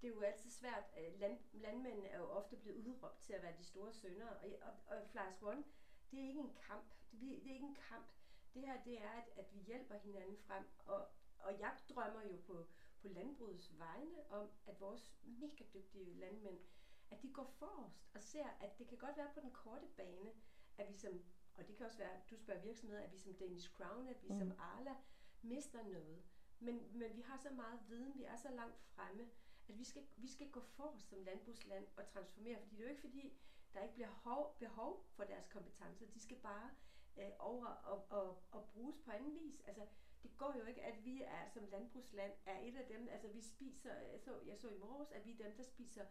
det 0.00 0.08
er 0.08 0.14
jo 0.14 0.20
altid 0.20 0.50
svært. 0.50 0.84
Land, 1.16 1.38
landmændene 1.52 2.08
er 2.08 2.18
jo 2.18 2.30
ofte 2.30 2.56
blevet 2.56 2.76
udråbt 2.76 3.20
til 3.20 3.32
at 3.32 3.42
være 3.42 3.56
de 3.58 3.64
store 3.64 3.92
sønder. 3.92 4.28
Og, 4.28 4.48
og, 4.62 4.72
og 4.86 5.08
Flyers 5.08 5.42
One, 5.42 5.64
det 6.10 6.18
er 6.20 6.28
ikke 6.28 6.40
en 6.40 6.54
kamp. 6.66 6.94
Det, 7.12 7.20
det 7.20 7.50
er 7.50 7.54
ikke 7.54 7.66
en 7.66 7.78
kamp. 7.88 8.06
Det 8.54 8.62
her, 8.62 8.84
det 8.84 9.02
er, 9.02 9.10
at, 9.10 9.28
at 9.36 9.54
vi 9.54 9.58
hjælper 9.58 9.94
hinanden 9.94 10.38
frem. 10.38 10.64
Og, 10.86 11.08
og 11.38 11.60
jeg 11.60 11.76
drømmer 11.88 12.22
jo 12.22 12.36
på, 12.36 12.66
på 13.00 13.08
landbrugets 13.08 13.78
vegne 13.78 14.30
om, 14.30 14.50
at 14.66 14.80
vores 14.80 15.12
mega 15.22 15.64
dygtige 15.74 16.14
landmænd, 16.14 16.58
at 17.10 17.22
de 17.22 17.32
går 17.32 17.44
forrest 17.44 18.06
og 18.14 18.22
ser, 18.22 18.46
at 18.60 18.78
det 18.78 18.88
kan 18.88 18.98
godt 18.98 19.16
være 19.16 19.30
på 19.34 19.40
den 19.40 19.50
korte 19.50 19.86
bane, 19.96 20.30
at 20.78 20.88
vi 20.88 20.96
som, 20.96 21.24
og 21.56 21.68
det 21.68 21.76
kan 21.76 21.86
også 21.86 21.98
være, 21.98 22.20
du 22.30 22.36
spørger 22.36 22.60
virksomheder, 22.60 23.02
at 23.02 23.12
vi 23.12 23.18
som 23.18 23.34
Danish 23.34 23.72
Crown, 23.72 24.08
at 24.08 24.22
vi 24.22 24.28
mm. 24.28 24.38
som 24.38 24.52
Arla 24.58 24.94
mister 25.42 25.82
noget. 25.82 26.22
Men, 26.60 26.98
men 26.98 27.16
vi 27.16 27.20
har 27.20 27.36
så 27.36 27.50
meget 27.50 27.80
viden, 27.88 28.14
vi 28.14 28.24
er 28.24 28.36
så 28.36 28.50
langt 28.50 28.80
fremme, 28.80 29.28
at 29.68 29.78
vi 29.78 29.84
skal, 29.84 30.02
vi 30.16 30.28
skal 30.28 30.50
gå 30.50 30.60
forrest 30.60 31.08
som 31.08 31.22
landbrugsland 31.22 31.86
og 31.96 32.06
transformere, 32.06 32.58
fordi 32.58 32.76
det 32.76 32.80
er 32.80 32.84
jo 32.84 32.90
ikke 32.90 33.00
fordi, 33.00 33.32
der 33.74 33.82
ikke 33.82 33.94
bliver 33.94 34.10
hov, 34.10 34.56
behov 34.58 35.06
for 35.10 35.24
deres 35.24 35.46
kompetencer. 35.46 36.06
De 36.06 36.20
skal 36.20 36.36
bare 36.36 36.70
øh, 37.16 37.30
over 37.38 37.66
og, 37.66 38.06
og, 38.10 38.42
og 38.50 38.68
bruges 38.68 38.98
på 39.04 39.10
anden 39.10 39.34
vis. 39.34 39.60
Altså, 39.66 39.82
det 40.22 40.36
går 40.36 40.54
jo 40.58 40.64
ikke, 40.64 40.82
at 40.82 41.04
vi 41.04 41.22
er 41.22 41.48
som 41.48 41.66
landbrugsland 41.66 42.32
er 42.46 42.58
et 42.60 42.76
af 42.76 42.86
dem, 42.86 43.08
altså 43.08 43.28
vi 43.28 43.40
spiser, 43.40 43.94
jeg 43.94 44.20
så, 44.20 44.40
jeg 44.46 44.58
så 44.58 44.68
i 44.68 44.78
morges, 44.78 45.12
at 45.12 45.26
vi 45.26 45.32
er 45.32 45.44
dem, 45.44 45.56
der 45.56 45.62
spiser 45.62 46.04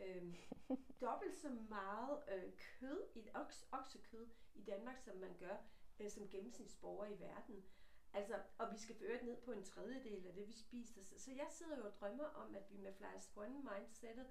øh, 0.00 0.34
dobbelt 1.00 1.38
så 1.38 1.50
meget 1.50 2.22
øh, 2.28 2.52
kød, 2.56 3.02
et 3.14 3.30
oks, 3.34 3.68
oksekød 3.72 4.28
i 4.58 4.62
Danmark, 4.62 5.00
som 5.00 5.16
man 5.16 5.36
gør 5.38 5.56
øh, 6.00 6.10
som 6.10 6.28
gennemsnitsborger 6.28 7.06
i 7.06 7.20
verden. 7.20 7.64
Altså, 8.12 8.42
og 8.58 8.72
vi 8.72 8.78
skal 8.78 8.96
føre 8.96 9.24
ned 9.24 9.36
på 9.36 9.52
en 9.52 9.64
tredjedel 9.64 10.26
af 10.26 10.34
det, 10.34 10.48
vi 10.48 10.52
spiser. 10.52 11.02
Så, 11.04 11.18
så 11.18 11.32
jeg 11.32 11.46
sidder 11.50 11.76
jo 11.76 11.86
og 11.86 11.92
drømmer 12.00 12.24
om, 12.24 12.54
at 12.54 12.70
vi 12.70 12.76
med 12.76 12.92
Flyers 12.92 13.32
One 13.36 13.58
mindsetet 13.58 14.26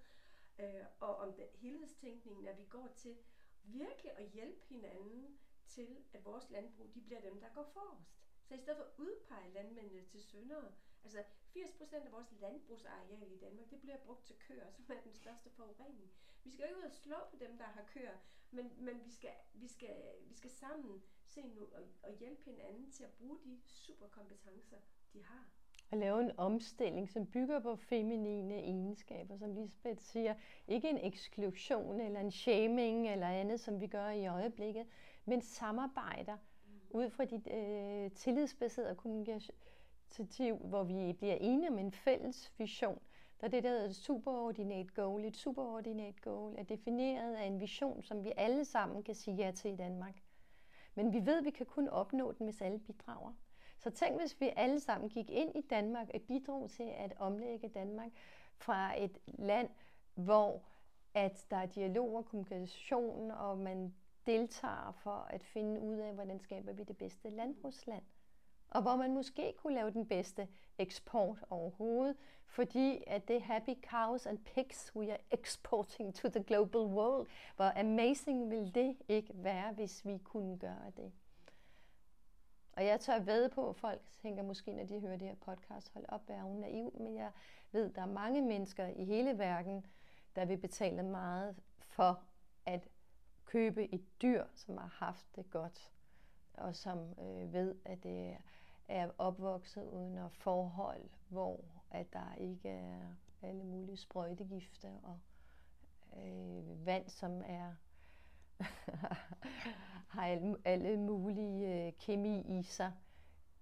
øh, 0.60 0.86
og 1.00 1.15
om 1.15 1.34
den 1.34 1.48
helhedstænkningen, 1.53 2.48
at 2.48 2.57
vi 2.57 2.65
går 2.65 2.88
til 2.96 3.17
virkelig 3.63 4.12
at 4.17 4.29
hjælpe 4.29 4.62
hinanden 4.69 5.39
til, 5.67 6.05
at 6.13 6.25
vores 6.25 6.50
landbrug, 6.50 6.93
de 6.93 7.01
bliver 7.01 7.22
dem, 7.22 7.39
der 7.39 7.50
går 7.53 7.63
forrest. 7.74 8.17
Så 8.43 8.53
i 8.53 8.57
stedet 8.57 8.77
for 8.77 8.84
at 8.84 8.91
udpege 8.98 9.53
landmændene 9.53 10.05
til 10.05 10.24
syndere, 10.24 10.72
altså 11.03 11.24
80% 11.55 11.96
af 11.96 12.12
vores 12.12 12.31
landbrugsareal 12.31 13.31
i 13.31 13.38
Danmark, 13.38 13.69
det 13.69 13.81
bliver 13.81 13.98
brugt 13.98 14.25
til 14.25 14.36
køer, 14.39 14.72
som 14.72 14.86
er 14.89 15.01
den 15.01 15.13
største 15.13 15.50
forurening. 15.50 16.12
Vi 16.44 16.51
skal 16.51 16.63
jo 16.63 16.67
ikke 16.67 16.79
ud 16.79 16.84
og 16.84 16.91
slå 16.91 17.15
på 17.32 17.36
dem, 17.39 17.58
der 17.58 17.63
har 17.63 17.84
køer, 17.94 18.17
men, 18.51 18.72
men 18.77 19.06
vi, 19.06 19.12
skal, 19.12 19.29
vi, 19.53 19.67
skal, 19.67 19.96
vi 20.27 20.34
skal 20.34 20.50
sammen 20.50 21.01
se 21.25 21.41
nu 21.41 21.62
og, 21.62 21.82
og 22.03 22.17
hjælpe 22.20 22.41
hinanden 22.46 22.91
til 22.91 23.03
at 23.03 23.12
bruge 23.12 23.38
de 23.44 23.60
superkompetencer, 23.65 24.77
de 25.13 25.24
har. 25.24 25.50
At 25.91 25.98
lave 25.98 26.22
en 26.22 26.32
omstilling, 26.38 27.10
som 27.10 27.25
bygger 27.25 27.60
på 27.60 27.75
feminine 27.75 28.56
egenskaber, 28.56 29.38
som 29.38 29.53
Lisbeth 29.53 30.01
siger. 30.01 30.36
Ikke 30.67 30.89
en 30.89 30.98
eksklusion 30.98 32.01
eller 32.01 32.20
en 32.20 32.32
shaming 32.32 33.10
eller 33.10 33.27
andet, 33.27 33.60
som 33.60 33.82
vi 33.82 33.88
gør 33.88 34.10
i 34.10 34.27
øjeblikket, 34.27 34.88
men 35.25 35.41
samarbejder 35.41 36.38
ud 36.89 37.10
fra 37.10 37.25
dit 37.25 37.48
øh, 37.51 38.12
tillidsbaserede 38.12 38.96
kommunikativ, 38.96 40.56
hvor 40.58 40.84
vi 40.84 41.13
bliver 41.13 41.36
enige 41.36 41.70
om 41.70 41.77
en 41.77 41.91
fælles 41.91 42.53
vision. 42.58 43.00
Der 43.41 43.48
er 43.48 43.51
det, 43.51 43.63
der 43.63 43.70
hedder 43.70 43.86
et 43.86 43.96
superordinate 43.96 44.94
goal. 44.94 45.25
Et 45.25 45.38
superordinate 45.38 46.22
goal 46.22 46.56
er 46.58 46.63
defineret 46.63 47.36
af 47.36 47.46
en 47.46 47.60
vision, 47.60 48.03
som 48.03 48.24
vi 48.24 48.34
alle 48.38 48.65
sammen 48.65 49.03
kan 49.03 49.15
sige 49.15 49.36
ja 49.36 49.51
til 49.51 49.74
i 49.74 49.75
Danmark. 49.75 50.24
Men 50.96 51.13
vi 51.13 51.25
ved, 51.25 51.38
at 51.38 51.46
vi 51.46 51.50
kan 51.50 51.65
kun 51.65 51.88
opnå 51.88 52.32
den, 52.32 52.46
hvis 52.46 52.62
alle 52.62 52.79
bidrager. 52.79 53.34
Så 53.77 53.89
tænk, 53.89 54.20
hvis 54.20 54.41
vi 54.41 54.53
alle 54.56 54.79
sammen 54.79 55.10
gik 55.10 55.29
ind 55.29 55.56
i 55.56 55.62
Danmark 55.62 56.10
og 56.13 56.22
bidrog 56.22 56.70
til 56.70 56.84
at 56.98 57.13
omlægge 57.20 57.70
Danmark 57.70 58.12
fra 58.58 59.03
et 59.03 59.17
land, 59.25 59.70
hvor 60.13 60.63
at 61.13 61.46
der 61.51 61.58
er 61.58 61.65
dialog 61.65 62.15
og 62.15 62.25
kommunikation, 62.25 63.32
og 63.32 63.58
man 63.58 63.96
deltager 64.25 64.91
for 64.91 65.27
at 65.29 65.44
finde 65.44 65.82
ud 65.82 65.98
af, 65.98 66.13
hvordan 66.13 66.39
skaber 66.39 66.74
vi 66.74 66.84
det 66.84 66.98
bedste 66.98 67.29
landbrugsland. 67.29 68.03
Og 68.69 68.81
hvor 68.81 68.95
man 68.95 69.13
måske 69.13 69.53
kunne 69.57 69.75
lave 69.75 69.91
den 69.91 70.05
bedste 70.05 70.47
eksport 70.77 71.43
overhovedet, 71.50 72.15
fordi 72.45 73.03
at 73.07 73.27
det 73.27 73.41
happy 73.41 73.75
cows 73.89 74.25
and 74.25 74.38
pigs 74.38 74.95
we 74.95 75.12
are 75.12 75.19
exporting 75.31 76.15
to 76.15 76.29
the 76.29 76.43
global 76.43 76.81
world, 76.81 77.27
hvor 77.55 77.79
amazing 77.79 78.50
vil 78.50 78.75
det 78.75 78.97
ikke 79.07 79.33
være, 79.36 79.74
hvis 79.74 80.05
vi 80.05 80.17
kunne 80.17 80.57
gøre 80.57 80.91
det. 80.97 81.12
Og 82.77 82.86
jeg 82.86 83.00
tør 83.00 83.19
ved 83.19 83.50
på, 83.50 83.69
at 83.69 83.75
folk 83.75 84.01
tænker 84.21 84.43
måske, 84.43 84.71
når 84.71 84.83
de 84.83 85.00
hører 85.00 85.17
det 85.17 85.27
her 85.27 85.36
podcast, 85.36 85.93
hold 85.93 86.05
op, 86.07 86.21
er 86.27 86.41
hun 86.41 86.59
naiv, 86.59 86.93
men 87.00 87.15
jeg 87.15 87.31
ved, 87.71 87.89
at 87.89 87.95
der 87.95 88.01
er 88.01 88.05
mange 88.05 88.41
mennesker 88.41 88.88
i 88.88 89.05
hele 89.05 89.38
verden, 89.38 89.86
der 90.36 90.45
vil 90.45 90.57
betale 90.57 91.03
meget 91.03 91.55
for 91.79 92.24
at 92.65 92.88
købe 93.45 93.93
et 93.93 94.21
dyr, 94.21 94.45
som 94.53 94.77
har 94.77 94.88
haft 94.88 95.25
det 95.36 95.50
godt, 95.51 95.91
og 96.57 96.75
som 96.75 97.13
øh, 97.19 97.53
ved, 97.53 97.75
at 97.85 98.03
det 98.03 98.37
er 98.87 99.09
opvokset 99.17 99.89
under 99.89 100.29
forhold, 100.29 101.09
hvor 101.29 101.65
at 101.91 102.13
der 102.13 102.33
ikke 102.33 102.69
er 102.69 103.01
alle 103.41 103.63
mulige 103.63 103.97
sprøjtegifte 103.97 104.87
og 105.03 105.19
øh, 106.17 106.85
vand, 106.85 107.09
som 107.09 107.41
er 107.45 107.73
har 110.13 110.25
alle, 110.25 110.57
alle 110.65 110.97
mulige 110.97 111.87
øh, 111.87 111.93
kemi 111.99 112.59
i 112.59 112.63
sig, 112.63 112.93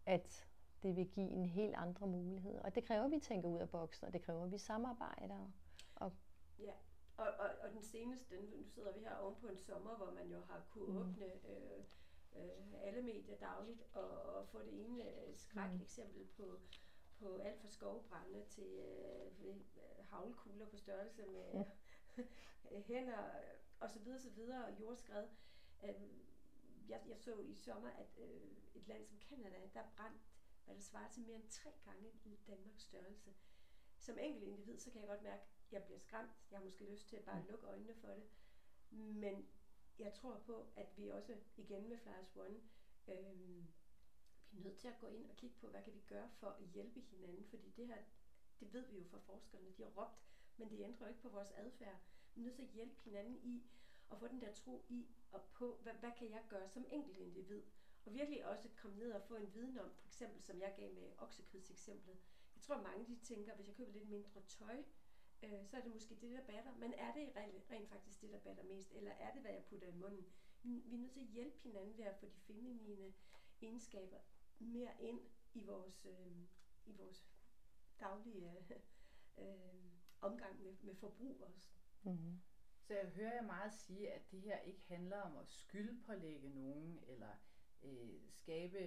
at 0.05 0.47
det 0.83 0.95
vil 0.95 1.07
give 1.07 1.29
en 1.29 1.45
helt 1.45 1.75
andre 1.75 2.07
muligheder. 2.07 2.61
Og 2.61 2.75
det 2.75 2.85
kræver, 2.85 3.05
at 3.05 3.11
vi 3.11 3.19
tænker 3.19 3.49
ud 3.49 3.59
af 3.59 3.69
boksen, 3.69 4.07
og 4.07 4.13
det 4.13 4.21
kræver, 4.21 4.43
at 4.43 4.51
vi 4.51 4.57
samarbejder. 4.57 5.51
Og 5.95 6.11
ja, 6.59 6.73
og, 7.17 7.27
og, 7.27 7.49
og 7.61 7.71
den 7.71 7.81
seneste, 7.81 8.35
nu 8.35 8.63
sidder 8.63 8.93
vi 8.93 8.99
her 8.99 9.15
oven 9.15 9.35
på 9.35 9.47
en 9.47 9.57
sommer, 9.57 9.95
hvor 9.95 10.11
man 10.11 10.27
jo 10.27 10.41
har 10.49 10.61
kunne 10.69 10.93
mm. 10.93 10.97
åbne 10.97 11.25
øh, 11.25 11.83
øh, 12.35 12.87
alle 12.87 13.01
medier 13.01 13.37
dagligt 13.37 13.83
og, 13.93 14.21
og 14.21 14.47
få 14.47 14.59
det 14.59 14.85
ene 14.85 15.03
øh, 15.03 15.35
skræk 15.35 15.71
mm. 15.71 15.81
eksempel 15.81 16.25
på, 16.25 16.59
på 17.19 17.37
alt 17.37 17.61
fra 17.61 17.69
skovbrænde 17.69 18.45
til 18.49 18.79
øh, 18.79 19.49
øh 19.49 19.55
havlkugler 20.09 20.65
på 20.65 20.77
størrelse 20.77 21.25
med 21.25 21.53
ja. 21.53 22.81
hænder 22.87 23.29
og 23.79 23.89
så 23.89 23.99
videre, 23.99 24.19
så 24.19 24.29
videre, 24.29 24.65
og 24.65 24.79
jordskred. 24.79 25.27
Øh, 25.83 25.95
jeg, 26.89 27.01
jeg 27.07 27.19
så 27.19 27.39
i 27.39 27.53
sommer, 27.55 27.89
at 27.89 28.17
øh, 28.17 28.41
et 28.75 28.87
land 28.87 29.05
som 29.05 29.19
Kanada, 29.19 29.55
der 29.73 29.83
brændt, 29.95 30.21
hvad 30.65 30.75
der 30.75 30.81
svarer 30.81 31.09
til 31.11 31.23
mere 31.23 31.35
end 31.35 31.49
tre 31.49 31.71
gange 31.85 32.11
Danmarks 32.47 32.83
størrelse. 32.83 33.33
Som 33.99 34.17
enkelt 34.19 34.43
individ, 34.43 34.79
så 34.79 34.91
kan 34.91 35.01
jeg 35.01 35.09
godt 35.09 35.23
mærke, 35.23 35.43
at 35.43 35.71
jeg 35.71 35.83
bliver 35.83 35.99
skræmt. 35.99 36.31
Jeg 36.51 36.59
har 36.59 36.65
måske 36.65 36.85
lyst 36.91 37.07
til 37.07 37.15
at 37.15 37.25
bare 37.25 37.41
mm. 37.41 37.47
lukke 37.49 37.67
øjnene 37.67 37.93
for 37.93 38.07
det. 38.07 38.23
Men 38.91 39.47
jeg 39.99 40.13
tror 40.13 40.37
på, 40.45 40.67
at 40.75 40.97
vi 40.97 41.09
også 41.09 41.37
igen 41.57 41.89
med 41.89 41.97
Flyers 41.97 42.35
One, 42.35 42.61
øh, 43.07 43.39
vi 44.51 44.59
er 44.59 44.63
nødt 44.63 44.77
til 44.77 44.87
at 44.87 44.99
gå 44.99 45.07
ind 45.07 45.29
og 45.29 45.35
kigge 45.35 45.55
på, 45.61 45.67
hvad 45.67 45.83
kan 45.83 45.93
vi 45.93 46.01
gøre 46.07 46.29
for 46.39 46.47
at 46.47 46.67
hjælpe 46.73 46.99
hinanden, 46.99 47.45
fordi 47.45 47.69
det 47.69 47.87
her, 47.87 47.97
det 48.59 48.73
ved 48.73 48.85
vi 48.85 48.97
jo 48.97 49.03
fra 49.03 49.19
forskerne, 49.19 49.71
de 49.77 49.83
har 49.83 49.89
råbt, 49.89 50.19
men 50.57 50.69
det 50.69 50.79
ændrer 50.79 51.05
jo 51.05 51.09
ikke 51.09 51.21
på 51.21 51.29
vores 51.29 51.51
adfærd. 51.51 51.97
Vi 52.35 52.41
er 52.41 52.45
nødt 52.45 52.55
til 52.55 52.63
at 52.63 52.69
hjælpe 52.69 52.95
hinanden 53.03 53.39
i 53.43 53.63
at 54.11 54.19
få 54.19 54.27
den 54.27 54.41
der 54.41 54.53
tro 54.53 54.85
i 54.89 55.07
og 55.31 55.41
på, 55.53 55.79
hvad, 55.83 55.93
hvad 55.93 56.11
kan 56.17 56.29
jeg 56.29 56.43
gøre 56.49 56.69
som 56.69 56.85
enkelt 56.91 57.17
individ, 57.17 57.63
og 58.05 58.13
virkelig 58.13 58.45
også 58.45 58.69
komme 58.75 58.97
ned 58.97 59.11
og 59.11 59.23
få 59.23 59.35
en 59.35 59.53
viden 59.53 59.79
om, 59.79 59.91
for 59.95 60.07
eksempel 60.07 60.41
som 60.41 60.59
jeg 60.59 60.73
gav 60.77 60.93
med 60.93 61.11
oksekødseksemplet. 61.17 62.17
Jeg 62.55 62.61
tror 62.61 62.81
mange 62.81 63.05
de 63.05 63.19
tænker, 63.23 63.55
hvis 63.55 63.67
jeg 63.67 63.75
køber 63.75 63.91
lidt 63.91 64.09
mindre 64.09 64.41
tøj, 64.47 64.83
øh, 65.43 65.65
så 65.65 65.77
er 65.77 65.81
det 65.81 65.91
måske 65.93 66.15
det, 66.15 66.31
der 66.31 66.45
batter. 66.47 66.73
Men 66.77 66.93
er 66.93 67.13
det 67.13 67.35
rent, 67.35 67.71
rent 67.71 67.89
faktisk 67.89 68.21
det, 68.21 68.31
der 68.31 68.39
batter 68.39 68.63
mest? 68.63 68.91
Eller 68.91 69.11
er 69.11 69.33
det, 69.33 69.41
hvad 69.41 69.51
jeg 69.51 69.63
putter 69.69 69.87
i 69.87 69.95
munden? 69.95 70.25
Vi 70.63 70.93
er 70.93 70.97
nødt 70.97 71.11
til 71.11 71.19
at 71.19 71.27
hjælpe 71.27 71.57
hinanden 71.63 71.97
ved 71.97 72.05
at 72.05 72.17
få 72.19 72.25
de 72.25 72.39
feminine 72.39 73.13
egenskaber 73.61 74.17
mere 74.59 74.91
ind 74.99 75.19
i 75.53 75.63
vores, 75.63 76.05
øh, 76.05 76.37
i 76.85 76.91
vores 76.91 77.27
daglige 77.99 78.51
øh, 79.37 79.45
omgang 80.21 80.61
med, 80.63 80.75
med 80.81 80.95
forbrug 80.95 81.41
også. 81.41 81.69
Mm-hmm. 82.03 82.41
Så 82.81 82.93
jeg 82.93 83.09
hører 83.09 83.33
jeg 83.33 83.45
meget 83.45 83.73
sige, 83.73 84.11
at 84.11 84.31
det 84.31 84.41
her 84.41 84.59
ikke 84.59 84.83
handler 84.87 85.17
om 85.17 85.37
at 85.37 85.47
skyldpålægge 85.47 86.49
nogen, 86.49 86.99
eller 87.07 87.35
øh, 87.83 88.19
skabe 88.29 88.79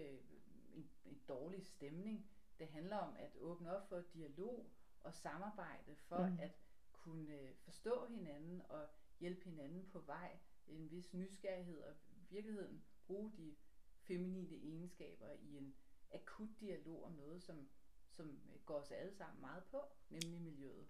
en, 0.72 0.90
en 1.04 1.20
dårlig 1.28 1.62
stemning. 1.62 2.30
Det 2.58 2.68
handler 2.68 2.96
om 2.96 3.16
at 3.16 3.36
åbne 3.36 3.76
op 3.76 3.88
for 3.88 4.00
dialog 4.00 4.70
og 5.08 5.14
samarbejde 5.14 5.94
for 5.96 6.26
mm. 6.26 6.38
at 6.40 6.58
kunne 6.92 7.34
øh, 7.34 7.54
forstå 7.54 8.06
hinanden 8.06 8.62
og 8.68 8.86
hjælpe 9.20 9.44
hinanden 9.44 9.88
på 9.92 10.00
vej. 10.00 10.38
En 10.66 10.90
vis 10.90 11.14
nysgerrighed 11.14 11.80
og 11.82 11.94
virkeligheden 12.30 12.84
bruge 13.06 13.32
de 13.36 13.54
feminine 14.00 14.56
egenskaber 14.56 15.26
i 15.40 15.56
en 15.56 15.74
akut 16.14 16.48
dialog 16.60 17.04
om 17.04 17.12
noget, 17.12 17.42
som, 17.42 17.68
som 18.10 18.40
går 18.66 18.74
os 18.74 18.90
alle 18.90 19.14
sammen 19.14 19.40
meget 19.40 19.64
på, 19.70 19.80
nemlig 20.10 20.40
miljøet. 20.40 20.86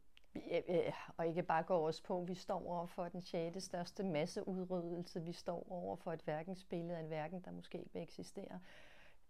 Og 1.17 1.27
ikke 1.27 1.43
bare 1.43 1.63
gå 1.63 1.89
os 1.89 2.01
på, 2.01 2.25
vi 2.25 2.35
står 2.35 2.67
over 2.67 2.87
for 2.87 3.09
den 3.09 3.21
sjette 3.21 3.61
største 3.61 4.03
masseudryddelse. 4.03 5.23
Vi 5.23 5.33
står 5.33 5.73
over 5.73 5.97
for 5.97 6.13
et 6.13 6.27
verdensbillede 6.27 6.97
af 6.97 7.01
en 7.01 7.11
verden, 7.11 7.43
der 7.45 7.51
måske 7.51 7.79
ikke 7.79 7.93
vil 7.93 8.03
eksistere 8.03 8.61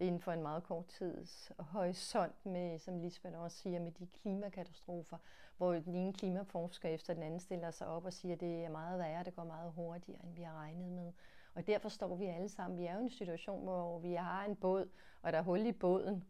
inden 0.01 0.21
for 0.21 0.33
en 0.33 0.43
meget 0.43 0.63
kort 0.63 0.87
tids 0.87 1.53
horisont 1.59 2.47
med, 2.47 2.79
som 2.79 2.99
Lisbeth 2.99 3.39
også 3.39 3.57
siger, 3.57 3.81
med 3.81 3.93
de 3.93 4.07
klimakatastrofer, 4.07 5.17
hvor 5.57 5.73
den 5.73 5.95
ene 5.95 6.13
klimaforsker 6.13 6.89
efter 6.89 7.15
den 7.15 7.23
anden 7.23 7.41
stiller 7.41 7.71
sig 7.71 7.87
op 7.87 8.05
og 8.05 8.13
siger, 8.13 8.35
at 8.35 8.41
det 8.41 8.65
er 8.65 8.71
meget 8.71 8.99
værre, 8.99 9.25
det 9.25 9.37
går 9.37 9.45
meget 9.45 9.73
hurtigere, 9.73 10.25
end 10.25 10.35
vi 10.35 10.43
har 10.43 10.55
regnet 10.55 10.93
med. 10.93 11.13
Og 11.55 11.67
derfor 11.67 11.89
står 11.89 12.17
vi 12.17 12.27
alle 12.27 12.49
sammen. 12.49 12.79
Vi 12.79 12.85
er 12.85 12.95
jo 12.95 13.01
i 13.01 13.03
en 13.03 13.11
situation, 13.11 13.65
hvor 13.65 13.99
vi 13.99 14.15
har 14.15 14.45
en 14.45 14.57
båd, 14.57 14.89
og 15.23 15.33
der 15.33 15.39
er 15.39 15.43
hul 15.43 15.67
i 15.67 15.73
båden, 15.73 16.25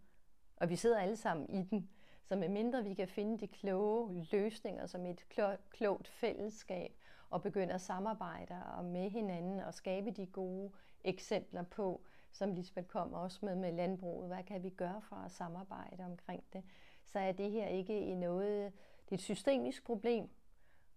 Og 0.56 0.68
vi 0.68 0.76
sidder 0.76 0.98
alle 0.98 1.16
sammen 1.16 1.50
i 1.50 1.62
den. 1.62 1.90
Så 2.25 2.37
medmindre 2.37 2.84
vi 2.84 2.94
kan 2.94 3.08
finde 3.08 3.38
de 3.38 3.48
kloge 3.48 4.26
løsninger 4.32 4.87
som 4.87 5.06
et 5.06 5.26
klogt 5.70 6.08
fællesskab, 6.08 6.92
og 7.30 7.42
begynde 7.42 7.75
at 7.75 7.80
samarbejde 7.80 8.62
og 8.76 8.84
med 8.84 9.10
hinanden 9.10 9.60
og 9.60 9.75
skabe 9.75 10.10
de 10.10 10.26
gode 10.26 10.70
eksempler 11.04 11.62
på, 11.62 12.00
som 12.32 12.52
Lisbeth 12.54 12.88
kom 12.88 13.12
også 13.12 13.38
med 13.42 13.56
med 13.56 13.73
landbruget, 13.73 14.28
hvad 14.28 14.42
kan 14.42 14.62
vi 14.62 14.70
gøre 14.70 15.02
for 15.02 15.16
at 15.16 15.32
samarbejde 15.32 16.04
omkring 16.04 16.44
det, 16.52 16.64
så 17.04 17.18
er 17.18 17.32
det 17.32 17.50
her 17.50 17.66
ikke 17.66 18.14
noget, 18.14 18.73
det 19.04 19.11
er 19.11 19.14
et 19.14 19.20
systemisk 19.20 19.85
problem, 19.85 20.30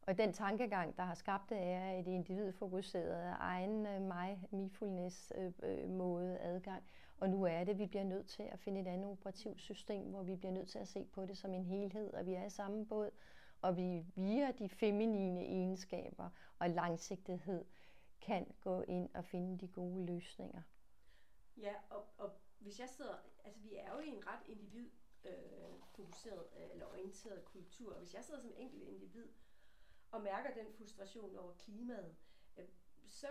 og 0.07 0.17
den 0.17 0.33
tankegang, 0.33 0.97
der 0.97 1.03
har 1.03 1.15
skabt 1.15 1.49
det, 1.49 1.57
er 1.61 1.91
et 1.91 2.07
individfokuseret 2.07 3.35
egen 3.39 3.85
øh, 3.85 4.01
mig, 4.01 4.47
mindfulness 4.51 5.33
øh, 5.37 5.51
øh, 5.63 5.89
måde 5.89 6.39
adgang. 6.39 6.83
Og 7.17 7.29
nu 7.29 7.43
er 7.43 7.63
det, 7.63 7.79
vi 7.79 7.85
bliver 7.85 8.03
nødt 8.03 8.27
til 8.27 8.43
at 8.43 8.59
finde 8.59 8.81
et 8.81 8.87
andet 8.87 9.11
operativt 9.11 9.61
system, 9.61 10.03
hvor 10.03 10.23
vi 10.23 10.35
bliver 10.35 10.51
nødt 10.51 10.69
til 10.69 10.79
at 10.79 10.87
se 10.87 11.05
på 11.13 11.25
det 11.25 11.37
som 11.37 11.53
en 11.53 11.65
helhed, 11.65 12.13
og 12.13 12.25
vi 12.25 12.33
er 12.33 12.45
i 12.45 12.49
samme 12.49 12.85
båd, 12.85 13.09
og 13.61 13.77
vi 13.77 14.05
via 14.15 14.51
de 14.51 14.69
feminine 14.69 15.45
egenskaber 15.45 16.29
og 16.59 16.69
langsigtighed 16.69 17.65
kan 18.21 18.45
gå 18.61 18.81
ind 18.81 19.09
og 19.13 19.25
finde 19.25 19.57
de 19.57 19.67
gode 19.67 20.05
løsninger. 20.05 20.61
Ja, 21.61 21.75
og, 21.89 22.05
og 22.17 22.31
hvis 22.59 22.79
jeg 22.79 22.89
sidder, 22.89 23.15
altså 23.43 23.59
vi 23.59 23.75
er 23.75 23.93
jo 23.93 23.99
i 23.99 24.07
en 24.07 24.27
ret 24.27 24.47
individ 24.47 24.89
øh, 25.23 25.79
fokuseret 25.95 26.47
eller 26.71 26.85
orienteret 26.85 27.45
kultur, 27.45 27.93
og 27.93 27.99
hvis 27.99 28.13
jeg 28.13 28.23
sidder 28.23 28.41
som 28.41 28.53
enkelt 28.57 28.83
individ 28.83 29.27
og 30.11 30.21
mærker 30.21 30.53
den 30.53 30.73
frustration 30.73 31.37
over 31.37 31.53
klimaet, 31.53 32.15
øh, 32.57 32.67
så, 33.07 33.27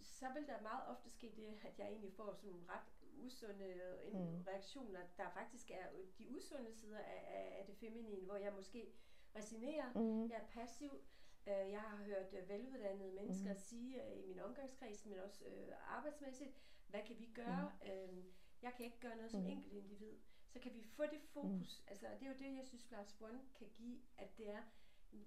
så 0.00 0.26
vil 0.34 0.46
der 0.46 0.60
meget 0.60 0.88
ofte 0.88 1.10
ske 1.10 1.32
det, 1.36 1.58
at 1.64 1.78
jeg 1.78 1.86
egentlig 1.86 2.12
får 2.12 2.32
sådan 2.32 2.50
nogle 2.50 2.68
ret 2.68 2.92
usunde 3.00 3.64
øh, 3.64 4.14
mm. 4.14 4.42
reaktioner, 4.46 5.00
der 5.16 5.30
faktisk 5.30 5.70
er 5.70 5.86
de 6.18 6.30
usunde 6.30 6.72
sider 6.72 6.98
af, 6.98 7.24
af, 7.28 7.56
af 7.58 7.66
det 7.66 7.76
feminine, 7.76 8.24
hvor 8.24 8.36
jeg 8.36 8.52
måske 8.52 8.92
resignerer, 9.36 9.92
mm. 9.92 10.30
jeg 10.30 10.36
er 10.36 10.46
passiv, 10.46 10.92
øh, 11.46 11.70
jeg 11.70 11.80
har 11.80 11.96
hørt 11.96 12.48
veluddannede 12.48 13.12
mennesker 13.12 13.52
mm. 13.52 13.58
sige 13.58 14.02
i 14.16 14.26
min 14.26 14.40
omgangskreds, 14.40 15.06
men 15.06 15.18
også 15.18 15.44
arbejdsmæssigt, 15.86 16.58
hvad 16.92 17.02
kan 17.08 17.18
vi 17.18 17.28
gøre? 17.34 17.72
Mm. 17.82 17.90
Øhm, 17.90 18.24
jeg 18.62 18.72
kan 18.76 18.84
ikke 18.86 19.00
gøre 19.00 19.16
noget 19.16 19.30
som 19.30 19.40
mm. 19.40 19.46
enkelt 19.46 19.72
individ. 19.72 20.16
Så 20.48 20.58
kan 20.58 20.74
vi 20.74 20.82
få 20.82 21.02
det 21.02 21.20
fokus. 21.22 21.70
Mm. 21.80 21.90
Altså, 21.90 22.06
det 22.18 22.26
er 22.26 22.32
jo 22.32 22.38
det, 22.38 22.56
jeg 22.56 22.66
synes, 22.66 22.90
Lars 22.90 23.16
One 23.20 23.40
kan 23.58 23.68
give, 23.74 23.98
at 24.16 24.38
det 24.38 24.50
er, 24.50 24.62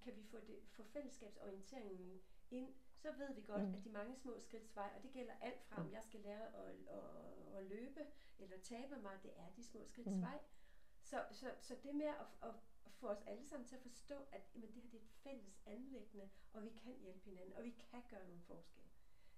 kan 0.04 0.16
vi 0.16 0.24
få, 0.24 0.38
det, 0.40 0.60
få 0.70 0.84
fællesskabsorienteringen 0.84 2.22
ind, 2.52 2.74
så 2.96 3.12
ved 3.12 3.34
vi 3.34 3.42
godt, 3.42 3.68
mm. 3.68 3.74
at 3.74 3.84
de 3.84 3.90
mange 3.90 4.16
små 4.16 4.40
skridts 4.40 4.76
vej, 4.76 4.92
og 4.96 5.04
det 5.04 5.12
gælder 5.12 5.34
alt 5.42 5.64
fra, 5.64 5.82
om 5.82 5.86
mm. 5.86 5.94
jeg 5.94 6.04
skal 6.04 6.20
lære 6.20 6.48
at, 6.48 6.76
at, 6.98 7.58
at 7.58 7.64
løbe 7.64 8.06
eller 8.40 8.58
tabe 8.64 8.98
mig, 9.02 9.20
det 9.24 9.32
er 9.36 9.50
de 9.56 9.64
små 9.64 9.86
skridts 9.86 10.16
mm. 10.16 10.22
vej. 10.22 10.40
Så, 11.02 11.26
så, 11.32 11.54
så 11.62 11.76
det 11.84 11.96
med 11.96 12.06
at, 12.06 12.50
at, 12.50 12.56
få 12.96 13.08
os 13.08 13.24
alle 13.28 13.46
sammen 13.46 13.68
til 13.68 13.76
at 13.76 13.82
forstå, 13.82 14.16
at 14.32 14.42
jamen, 14.56 14.74
det 14.74 14.82
her 14.82 14.90
det 14.90 14.98
er 14.98 15.04
et 15.04 15.10
fælles 15.24 15.62
anlæggende, 15.66 16.30
og 16.54 16.64
vi 16.64 16.70
kan 16.70 16.96
hjælpe 17.02 17.30
hinanden, 17.30 17.54
og 17.54 17.64
vi 17.64 17.70
kan 17.70 18.04
gøre 18.10 18.28
nogle 18.28 18.42
forskelle. 18.42 18.90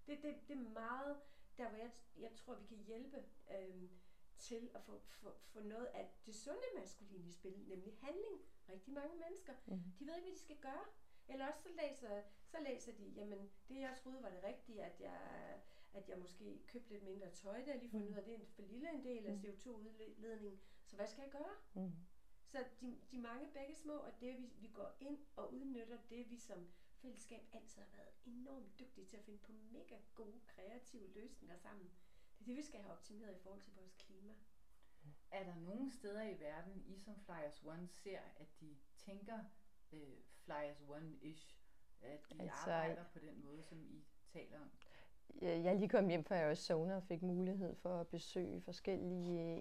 Det, 0.07 0.23
det, 0.23 0.35
det 0.47 0.57
er 0.57 0.69
meget 0.69 1.17
der, 1.57 1.69
hvor 1.69 1.77
jeg, 1.77 1.91
jeg 2.19 2.31
tror, 2.35 2.55
vi 2.55 2.65
kan 2.65 2.77
hjælpe 2.77 3.23
øhm, 3.51 3.89
til 4.37 4.69
at 4.75 4.81
få, 4.81 5.01
få, 5.09 5.35
få 5.45 5.59
noget 5.59 5.85
af 5.85 6.09
det 6.25 6.35
sunde 6.35 6.67
maskuline 6.75 7.27
i 7.27 7.31
spil, 7.31 7.63
nemlig 7.67 7.97
handling. 8.01 8.41
Rigtig 8.69 8.93
mange 8.93 9.15
mennesker, 9.17 9.53
mm. 9.65 9.81
de 9.99 10.05
ved 10.07 10.15
ikke, 10.15 10.27
hvad 10.27 10.35
de 10.35 10.39
skal 10.39 10.57
gøre. 10.57 10.85
Eller 11.27 11.47
også 11.47 11.61
så 11.63 11.69
læser, 11.81 12.21
så 12.45 12.57
læser 12.59 12.91
de, 12.93 13.03
jamen 13.15 13.51
det 13.69 13.79
jeg 13.79 13.97
troede 14.03 14.23
var 14.23 14.29
det 14.29 14.43
rigtige, 14.43 14.83
at 14.83 15.01
jeg, 15.01 15.19
at 15.93 16.09
jeg 16.09 16.19
måske 16.19 16.63
købte 16.67 16.89
lidt 16.89 17.03
mindre 17.03 17.29
tøj, 17.29 17.65
der 17.65 17.77
lige 17.77 17.89
fundet 17.91 18.09
mm. 18.09 18.13
ud 18.13 18.17
af, 18.17 18.23
det 18.23 18.33
er 18.33 18.37
en 18.37 18.47
for 18.47 18.61
lille 18.61 18.89
en 18.89 19.03
del 19.03 19.25
af 19.25 19.33
mm. 19.33 19.39
CO2-udledningen. 19.39 20.59
Så 20.85 20.95
hvad 20.95 21.07
skal 21.07 21.21
jeg 21.21 21.31
gøre? 21.31 21.55
Mm. 21.73 21.91
Så 22.45 22.65
de, 22.81 22.97
de 23.11 23.17
mange 23.17 23.47
begge 23.53 23.75
små, 23.75 23.93
og 23.93 24.11
det 24.21 24.37
vi, 24.37 24.53
vi 24.59 24.67
går 24.67 24.97
ind 24.99 25.19
og 25.35 25.53
udnytter 25.53 25.97
det, 26.09 26.29
vi 26.29 26.37
som 26.37 26.67
fællesskab 27.01 27.41
altid 27.53 27.81
har 27.81 27.97
været 27.97 28.13
enormt 28.25 28.79
dygtige 28.79 29.05
til 29.05 29.17
at 29.17 29.23
finde 29.23 29.39
på 29.39 29.51
mega 29.51 29.97
gode, 30.15 30.39
kreative 30.47 31.07
løsninger 31.13 31.57
sammen. 31.57 31.89
Det 32.39 32.41
er 32.41 32.45
det, 32.45 32.57
vi 32.57 32.63
skal 32.63 32.79
have 32.79 32.91
optimeret 32.91 33.35
i 33.35 33.39
forhold 33.43 33.61
til 33.61 33.73
vores 33.75 33.93
klima. 33.93 34.33
Er 35.31 35.43
der 35.43 35.55
nogle 35.55 35.91
steder 35.91 36.23
i 36.23 36.39
verden, 36.39 36.83
I 36.87 36.97
som 36.99 37.15
Flyers 37.19 37.63
One 37.63 37.87
ser, 37.87 38.19
at 38.37 38.47
de 38.59 38.77
tænker 38.95 39.39
uh, 39.91 39.99
Flyers 40.45 40.81
One-ish? 40.81 41.55
At 42.01 42.19
de 42.29 42.41
altså, 42.41 42.71
arbejder 42.71 43.03
på 43.13 43.19
den 43.19 43.45
måde, 43.45 43.63
som 43.63 43.83
I 43.83 44.05
taler 44.33 44.59
om? 44.59 44.71
Jeg 45.41 45.75
lige 45.75 45.89
kommet 45.89 46.11
hjem 46.11 46.23
fra 46.23 46.35
Arizona 46.35 46.95
og 46.95 47.03
fik 47.03 47.21
mulighed 47.21 47.75
for 47.75 47.99
at 47.99 48.07
besøge 48.07 48.61
forskellige 48.61 49.59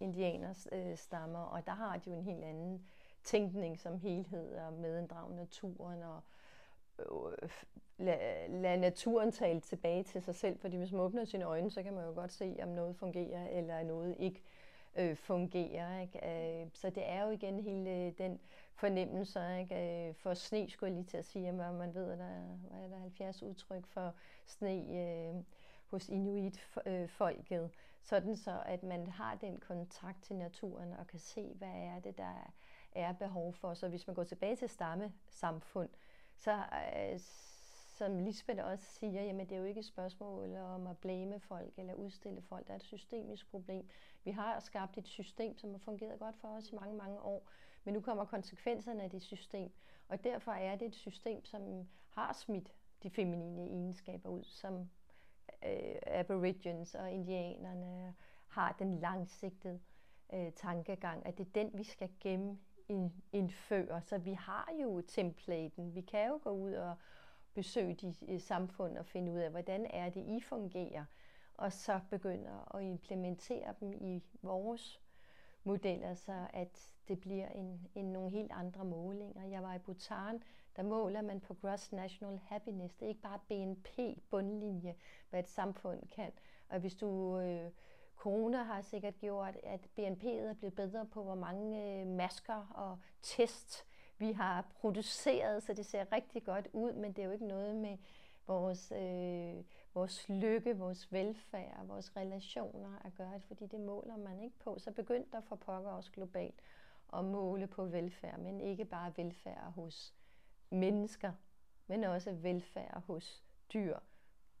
indianers 0.00 0.68
øh, 0.72 0.96
stammer, 0.96 1.38
og 1.38 1.66
der 1.66 1.72
har 1.72 1.96
de 1.96 2.10
jo 2.10 2.16
en 2.16 2.22
helt 2.22 2.44
anden 2.44 2.86
tænkning 3.24 3.78
som 3.78 3.98
helhed 3.98 4.54
og 4.54 4.72
medinddrag 4.72 5.32
naturen 5.34 6.02
og 6.02 6.22
øh, 7.10 7.42
øh 7.42 7.50
lade 7.98 8.48
lad 8.48 8.78
naturen 8.78 9.32
tale 9.32 9.60
tilbage 9.60 10.02
til 10.02 10.22
sig 10.22 10.34
selv, 10.34 10.58
fordi 10.58 10.76
hvis 10.76 10.92
man 10.92 11.00
åbner 11.00 11.24
sine 11.24 11.44
øjne, 11.44 11.70
så 11.70 11.82
kan 11.82 11.94
man 11.94 12.04
jo 12.04 12.12
godt 12.12 12.32
se, 12.32 12.56
om 12.62 12.68
noget 12.68 12.96
fungerer, 12.96 13.48
eller 13.48 13.82
noget 13.82 14.16
ikke 14.18 14.42
øh, 14.96 15.16
fungerer. 15.16 16.00
Ikke? 16.00 16.60
Øh, 16.62 16.68
så 16.74 16.90
det 16.90 17.08
er 17.08 17.24
jo 17.24 17.30
igen 17.30 17.60
hele 17.60 17.90
øh, 17.90 18.12
den 18.18 18.40
fornemmelse. 18.74 19.40
Ikke? 19.60 20.08
Øh, 20.08 20.14
for 20.14 20.34
sne 20.34 20.70
skulle 20.70 20.90
jeg 20.90 20.96
lige 20.96 21.06
til 21.06 21.16
at 21.16 21.24
sige, 21.24 21.48
at 21.48 21.54
man 21.54 21.94
ved, 21.94 22.10
at 22.12 22.18
der 22.18 22.24
er, 22.24 22.42
hvad 22.70 22.84
er 22.84 22.88
der 22.88 22.98
70 22.98 23.42
udtryk 23.42 23.86
for 23.86 24.14
sne 24.46 24.70
øh, 24.70 25.42
hos 25.90 26.08
Inuit-folket. 26.08 27.62
Øh, 27.64 27.70
Sådan 28.02 28.36
så, 28.36 28.62
at 28.66 28.82
man 28.82 29.06
har 29.06 29.34
den 29.34 29.60
kontakt 29.60 30.22
til 30.22 30.36
naturen 30.36 30.92
og 30.92 31.06
kan 31.06 31.18
se, 31.18 31.54
hvad 31.54 31.74
er 31.74 32.00
det, 32.00 32.18
der 32.18 32.52
er 32.92 33.12
behov 33.12 33.52
for. 33.52 33.74
Så 33.74 33.88
hvis 33.88 34.06
man 34.06 34.16
går 34.16 34.24
tilbage 34.24 34.56
til 34.56 34.68
stammesamfund, 34.68 35.88
så 36.44 36.64
øh, 36.96 37.18
som 37.98 38.18
Lisbeth 38.18 38.64
også 38.64 38.84
siger, 38.84 39.22
jamen 39.22 39.48
det 39.48 39.54
er 39.54 39.58
jo 39.58 39.64
ikke 39.64 39.78
et 39.78 39.84
spørgsmål 39.84 40.56
om 40.56 40.86
at 40.86 40.98
blame 40.98 41.40
folk 41.40 41.72
eller 41.76 41.94
udstille 41.94 42.42
folk. 42.42 42.66
Der 42.66 42.72
er 42.72 42.76
et 42.76 42.82
systemisk 42.82 43.50
problem. 43.50 43.88
Vi 44.24 44.30
har 44.30 44.60
skabt 44.60 44.98
et 44.98 45.08
system, 45.08 45.58
som 45.58 45.70
har 45.70 45.78
fungeret 45.78 46.18
godt 46.18 46.36
for 46.36 46.48
os 46.48 46.70
i 46.70 46.74
mange, 46.74 46.96
mange 46.96 47.20
år. 47.20 47.48
Men 47.84 47.94
nu 47.94 48.00
kommer 48.00 48.24
konsekvenserne 48.24 49.02
af 49.02 49.10
det 49.10 49.22
system. 49.22 49.72
Og 50.08 50.24
derfor 50.24 50.52
er 50.52 50.76
det 50.76 50.86
et 50.86 50.94
system, 50.94 51.44
som 51.44 51.88
har 52.10 52.32
smidt 52.32 52.72
de 53.02 53.10
feminine 53.10 53.66
egenskaber 53.66 54.28
ud, 54.28 54.44
som 54.44 54.90
øh, 55.64 55.96
aborigines 56.06 56.94
og 56.94 57.10
indianerne 57.10 58.14
har 58.48 58.76
den 58.78 58.98
langsigtede 58.98 59.80
øh, 60.32 60.52
tankegang, 60.52 61.26
at 61.26 61.38
det 61.38 61.46
er 61.46 61.50
den, 61.54 61.70
vi 61.74 61.84
skal 61.84 62.10
gemme 62.20 62.58
indfører. 63.32 64.00
Så 64.00 64.18
vi 64.18 64.32
har 64.32 64.68
jo 64.82 65.00
templaten. 65.00 65.94
Vi 65.94 66.00
kan 66.00 66.28
jo 66.28 66.40
gå 66.42 66.50
ud 66.50 66.72
og 66.72 66.96
besøge 67.54 67.94
de 67.94 68.14
eh, 68.28 68.40
samfund 68.40 68.98
og 68.98 69.06
finde 69.06 69.32
ud 69.32 69.38
af, 69.38 69.50
hvordan 69.50 69.86
er 69.90 70.10
det, 70.10 70.20
I 70.20 70.40
fungerer, 70.40 71.04
og 71.54 71.72
så 71.72 72.00
begynder 72.10 72.76
at 72.76 72.82
implementere 72.82 73.74
dem 73.80 73.92
i 73.92 74.22
vores 74.42 75.00
modeller, 75.64 76.14
så 76.14 76.46
at 76.52 76.94
det 77.08 77.20
bliver 77.20 77.48
en, 77.48 77.88
en 77.94 78.12
nogle 78.12 78.30
helt 78.30 78.52
andre 78.52 78.84
målinger. 78.84 79.44
Jeg 79.44 79.62
var 79.62 79.74
i 79.74 79.78
Bhutan, 79.78 80.42
der 80.76 80.82
måler 80.82 81.22
man 81.22 81.40
på 81.40 81.54
Gross 81.54 81.92
National 81.92 82.40
Happiness. 82.46 82.94
Det 82.94 83.06
er 83.06 83.08
ikke 83.08 83.20
bare 83.20 83.38
BNP, 83.48 83.98
bundlinje, 84.30 84.94
hvad 85.30 85.40
et 85.40 85.48
samfund 85.48 86.08
kan. 86.08 86.32
Og 86.68 86.80
hvis 86.80 86.94
du 86.94 87.38
øh, 87.38 87.70
Corona 88.22 88.62
har 88.62 88.82
sikkert 88.82 89.18
gjort, 89.18 89.56
at 89.62 89.80
BNP'et 89.98 90.28
er 90.28 90.54
blevet 90.54 90.74
bedre 90.74 91.06
på, 91.06 91.22
hvor 91.22 91.34
mange 91.34 92.00
øh, 92.00 92.06
masker 92.06 92.66
og 92.74 92.98
test 93.22 93.86
vi 94.18 94.32
har 94.32 94.66
produceret, 94.80 95.62
så 95.62 95.72
det 95.72 95.86
ser 95.86 96.12
rigtig 96.12 96.44
godt 96.44 96.68
ud, 96.72 96.92
men 96.92 97.12
det 97.12 97.18
er 97.22 97.26
jo 97.26 97.32
ikke 97.32 97.46
noget 97.46 97.76
med 97.76 97.98
vores, 98.46 98.92
øh, 98.92 99.64
vores 99.94 100.28
lykke, 100.28 100.78
vores 100.78 101.12
velfærd, 101.12 101.86
vores 101.86 102.16
relationer 102.16 102.98
at 103.04 103.14
gøre, 103.14 103.40
fordi 103.40 103.66
det 103.66 103.80
måler 103.80 104.16
man 104.16 104.40
ikke 104.40 104.58
på. 104.58 104.78
Så 104.78 104.90
begyndte 104.90 105.30
der 105.32 105.40
for 105.40 105.56
pokker 105.56 105.90
også 105.90 106.10
globalt 106.12 106.60
at 107.12 107.24
måle 107.24 107.66
på 107.66 107.84
velfærd, 107.84 108.38
men 108.38 108.60
ikke 108.60 108.84
bare 108.84 109.12
velfærd 109.16 109.72
hos 109.72 110.14
mennesker, 110.70 111.32
men 111.86 112.04
også 112.04 112.32
velfærd 112.32 113.02
hos 113.02 113.44
dyr 113.72 113.98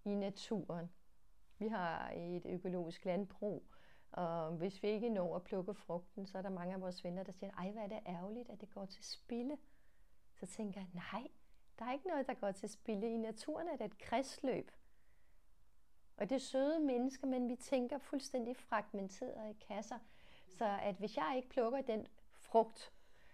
i 0.04 0.14
naturen, 0.14 0.90
vi 1.62 1.68
har 1.68 2.10
et 2.10 2.46
økologisk 2.46 3.04
landbrug, 3.04 3.62
og 4.12 4.50
hvis 4.50 4.82
vi 4.82 4.88
ikke 4.88 5.08
når 5.08 5.36
at 5.36 5.42
plukke 5.42 5.74
frugten, 5.74 6.26
så 6.26 6.38
er 6.38 6.42
der 6.42 6.50
mange 6.50 6.74
af 6.74 6.80
vores 6.80 7.04
venner, 7.04 7.22
der 7.22 7.32
siger, 7.32 7.52
ej, 7.58 7.70
hvad 7.70 7.82
er 7.82 7.86
det 7.86 8.00
ærgerligt, 8.06 8.50
at 8.50 8.60
det 8.60 8.70
går 8.74 8.84
til 8.84 9.04
spilde. 9.04 9.56
Så 10.34 10.46
tænker 10.46 10.80
jeg, 10.80 10.88
nej, 10.94 11.28
der 11.78 11.84
er 11.84 11.92
ikke 11.92 12.08
noget, 12.08 12.26
der 12.26 12.34
går 12.34 12.52
til 12.52 12.68
spilde. 12.68 13.14
I 13.14 13.16
naturen 13.16 13.68
er 13.68 13.76
det 13.76 13.84
et 13.84 13.98
kredsløb. 13.98 14.70
Og 16.16 16.30
det 16.30 16.34
er 16.36 16.40
søde 16.40 16.80
mennesker, 16.80 17.26
men 17.26 17.48
vi 17.48 17.56
tænker 17.56 17.98
fuldstændig 17.98 18.56
fragmenteret 18.56 19.50
i 19.50 19.64
kasser. 19.68 19.98
Så 20.48 20.78
at 20.82 20.94
hvis 20.94 21.16
jeg 21.16 21.32
ikke 21.36 21.48
plukker 21.48 21.80
den 21.80 22.06
frugt, 22.32 22.92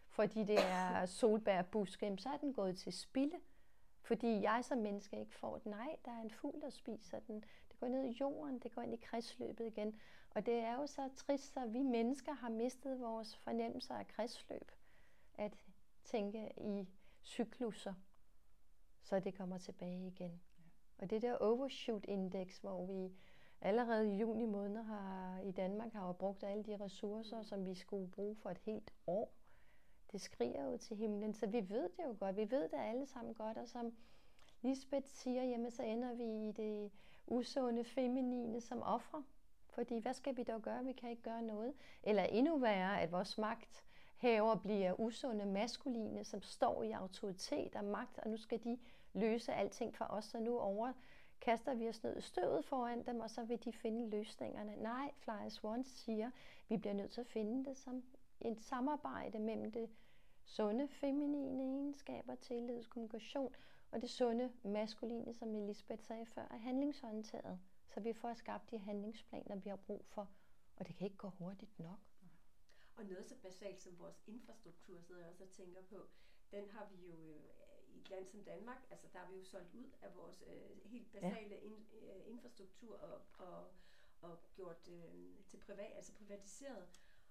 fordi 0.08 0.44
det 0.44 0.58
er 0.58 1.06
solbærbuske, 1.06 2.16
så 2.18 2.28
er 2.28 2.36
den 2.36 2.52
gået 2.52 2.78
til 2.78 2.92
spilde. 2.92 3.36
Fordi 4.00 4.42
jeg 4.42 4.64
som 4.64 4.78
menneske 4.78 5.20
ikke 5.20 5.34
får 5.34 5.58
den. 5.58 5.70
Nej, 5.70 5.96
der 6.04 6.10
er 6.10 6.20
en 6.20 6.30
fugl, 6.30 6.60
der 6.60 6.70
spiser 6.70 7.18
den 7.18 7.44
det 7.78 7.80
går 7.80 7.88
ned 7.88 8.04
i 8.04 8.16
jorden, 8.20 8.58
det 8.58 8.72
går 8.72 8.82
ind 8.82 8.94
i 8.94 8.96
kredsløbet 8.96 9.66
igen. 9.66 10.00
Og 10.30 10.46
det 10.46 10.54
er 10.54 10.74
jo 10.74 10.86
så 10.86 11.08
trist, 11.16 11.56
at 11.56 11.72
vi 11.72 11.82
mennesker 11.82 12.32
har 12.32 12.48
mistet 12.48 13.00
vores 13.00 13.36
fornemmelser 13.36 13.94
af 13.94 14.06
kredsløb. 14.06 14.72
At 15.34 15.52
tænke 16.04 16.52
i 16.56 16.88
cykluser, 17.24 17.94
så 19.02 19.20
det 19.20 19.34
kommer 19.34 19.58
tilbage 19.58 20.06
igen. 20.06 20.40
Og 20.98 21.10
det 21.10 21.22
der 21.22 21.36
overshoot 21.36 22.04
index, 22.04 22.58
hvor 22.58 22.86
vi 22.86 23.12
allerede 23.60 24.14
i 24.14 24.16
juni 24.16 24.46
måned 24.46 24.82
har, 24.82 25.40
i 25.40 25.50
Danmark 25.50 25.92
har 25.92 26.12
brugt 26.12 26.44
alle 26.44 26.62
de 26.62 26.76
ressourcer, 26.76 27.42
som 27.42 27.66
vi 27.66 27.74
skulle 27.74 28.10
bruge 28.10 28.36
for 28.36 28.50
et 28.50 28.58
helt 28.58 28.92
år, 29.06 29.32
det 30.12 30.20
skriger 30.20 30.64
jo 30.64 30.76
til 30.76 30.96
himlen. 30.96 31.34
Så 31.34 31.46
vi 31.46 31.68
ved 31.68 31.82
det 31.82 32.04
jo 32.04 32.16
godt. 32.18 32.36
Vi 32.36 32.50
ved 32.50 32.62
det 32.62 32.78
alle 32.78 33.06
sammen 33.06 33.34
godt. 33.34 33.58
Og 33.58 33.68
som 33.68 33.96
Lisbeth 34.62 35.06
siger, 35.06 35.44
jamen 35.44 35.70
så 35.70 35.82
ender 35.82 36.14
vi 36.14 36.48
i 36.48 36.52
det 36.52 36.90
usunde 37.30 37.84
feminine 37.84 38.60
som 38.60 38.82
ofre. 38.82 39.24
Fordi 39.68 39.98
hvad 39.98 40.14
skal 40.14 40.36
vi 40.36 40.42
dog 40.42 40.62
gøre? 40.62 40.84
Vi 40.84 40.92
kan 40.92 41.10
ikke 41.10 41.22
gøre 41.22 41.42
noget. 41.42 41.74
Eller 42.02 42.22
endnu 42.22 42.58
værre, 42.58 43.00
at 43.00 43.12
vores 43.12 43.38
magt 43.38 43.84
haver 44.16 44.54
bliver 44.54 45.00
usunde 45.00 45.46
maskuline, 45.46 46.24
som 46.24 46.42
står 46.42 46.82
i 46.82 46.92
autoritet 46.92 47.76
og 47.76 47.84
magt, 47.84 48.18
og 48.18 48.30
nu 48.30 48.36
skal 48.36 48.64
de 48.64 48.78
løse 49.14 49.52
alting 49.52 49.94
for 49.94 50.04
os, 50.04 50.24
så 50.24 50.40
nu 50.40 50.58
over 50.58 50.92
kaster 51.40 51.74
vi 51.74 51.88
os 51.88 52.02
ned 52.02 52.16
i 52.16 52.20
støvet 52.20 52.64
foran 52.64 53.02
dem, 53.06 53.20
og 53.20 53.30
så 53.30 53.44
vil 53.44 53.64
de 53.64 53.72
finde 53.72 54.10
løsningerne. 54.10 54.76
Nej, 54.76 55.10
Fly 55.18 55.48
Swan 55.48 55.84
siger, 55.84 56.30
vi 56.68 56.76
bliver 56.76 56.94
nødt 56.94 57.10
til 57.10 57.20
at 57.20 57.26
finde 57.26 57.64
det 57.64 57.76
som 57.76 58.02
et 58.40 58.60
samarbejde 58.60 59.38
mellem 59.38 59.72
det 59.72 59.90
sunde 60.44 60.88
feminine 60.88 61.62
egenskaber, 61.62 62.34
tillid, 62.34 62.84
kommunikation, 62.84 63.54
og 63.90 64.00
det 64.00 64.10
sunde 64.10 64.52
maskuline, 64.64 65.34
som 65.34 65.54
Elisabeth 65.54 66.02
sagde 66.02 66.26
før, 66.26 66.42
er 66.50 66.56
handlingsorienteret. 66.56 67.60
Så 67.88 68.00
vi 68.00 68.12
får 68.12 68.34
skabt 68.34 68.70
de 68.70 68.78
handlingsplaner, 68.78 69.56
vi 69.56 69.68
har 69.68 69.76
brug 69.76 70.04
for, 70.06 70.30
og 70.76 70.88
det 70.88 70.96
kan 70.96 71.04
ikke 71.04 71.16
gå 71.16 71.28
hurtigt 71.28 71.78
nok. 71.78 71.98
Og 72.96 73.04
noget 73.04 73.26
så 73.26 73.36
basalt 73.42 73.80
som 73.80 73.98
vores 73.98 74.22
infrastruktur, 74.26 75.00
sidder 75.00 75.20
jeg 75.20 75.30
også 75.30 75.44
og 75.44 75.50
tænker 75.50 75.82
på, 75.82 76.08
den 76.52 76.70
har 76.70 76.88
vi 76.90 77.06
jo 77.06 77.34
øh, 77.34 77.94
i 77.94 78.00
et 78.00 78.10
land 78.10 78.26
som 78.26 78.44
Danmark, 78.44 78.86
altså 78.90 79.06
der 79.12 79.18
har 79.18 79.30
vi 79.30 79.36
jo 79.36 79.44
solgt 79.44 79.74
ud 79.74 79.90
af 80.02 80.14
vores 80.14 80.44
øh, 80.46 80.90
helt 80.90 81.12
basale 81.12 81.54
ja. 81.54 81.60
in, 81.60 81.86
øh, 82.02 82.22
infrastruktur 82.26 82.96
og, 82.96 83.20
og, 83.38 83.66
og 84.20 84.38
gjort 84.54 84.88
øh, 84.88 85.44
til 85.46 85.56
privat, 85.56 85.92
altså 85.96 86.12
privatiseret. 86.14 86.88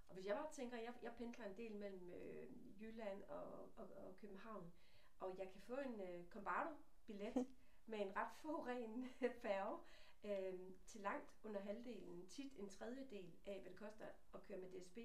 Og 0.08 0.14
hvis 0.14 0.26
jeg 0.26 0.36
bare 0.36 0.52
tænker, 0.52 0.78
jeg, 0.78 0.94
jeg 1.04 1.14
pendler 1.18 1.46
en 1.46 1.58
del 1.58 1.76
mellem 1.76 2.12
øh, 2.12 2.82
Jylland 2.82 3.24
og, 3.24 3.44
og, 3.78 3.88
og 3.98 4.18
København, 4.18 4.74
og 5.20 5.38
jeg 5.38 5.50
kan 5.52 5.62
få 5.62 5.76
en 5.76 6.02
øh, 6.02 6.26
Combardo-billet 6.30 7.48
med 7.92 8.00
en 8.00 8.16
ret 8.16 8.34
forurenende 8.42 9.10
færge 9.42 9.80
øh, 10.24 10.60
til 10.88 11.02
langt 11.02 11.36
under 11.44 11.60
halvdelen, 11.60 12.28
tit 12.28 12.54
en 12.60 12.70
tredjedel 12.70 13.36
af, 13.46 13.62
hvad 13.62 13.72
det 13.72 13.80
koster 13.80 14.06
at 14.34 14.44
køre 14.44 14.58
med 14.58 14.70
DSB, 14.70 14.98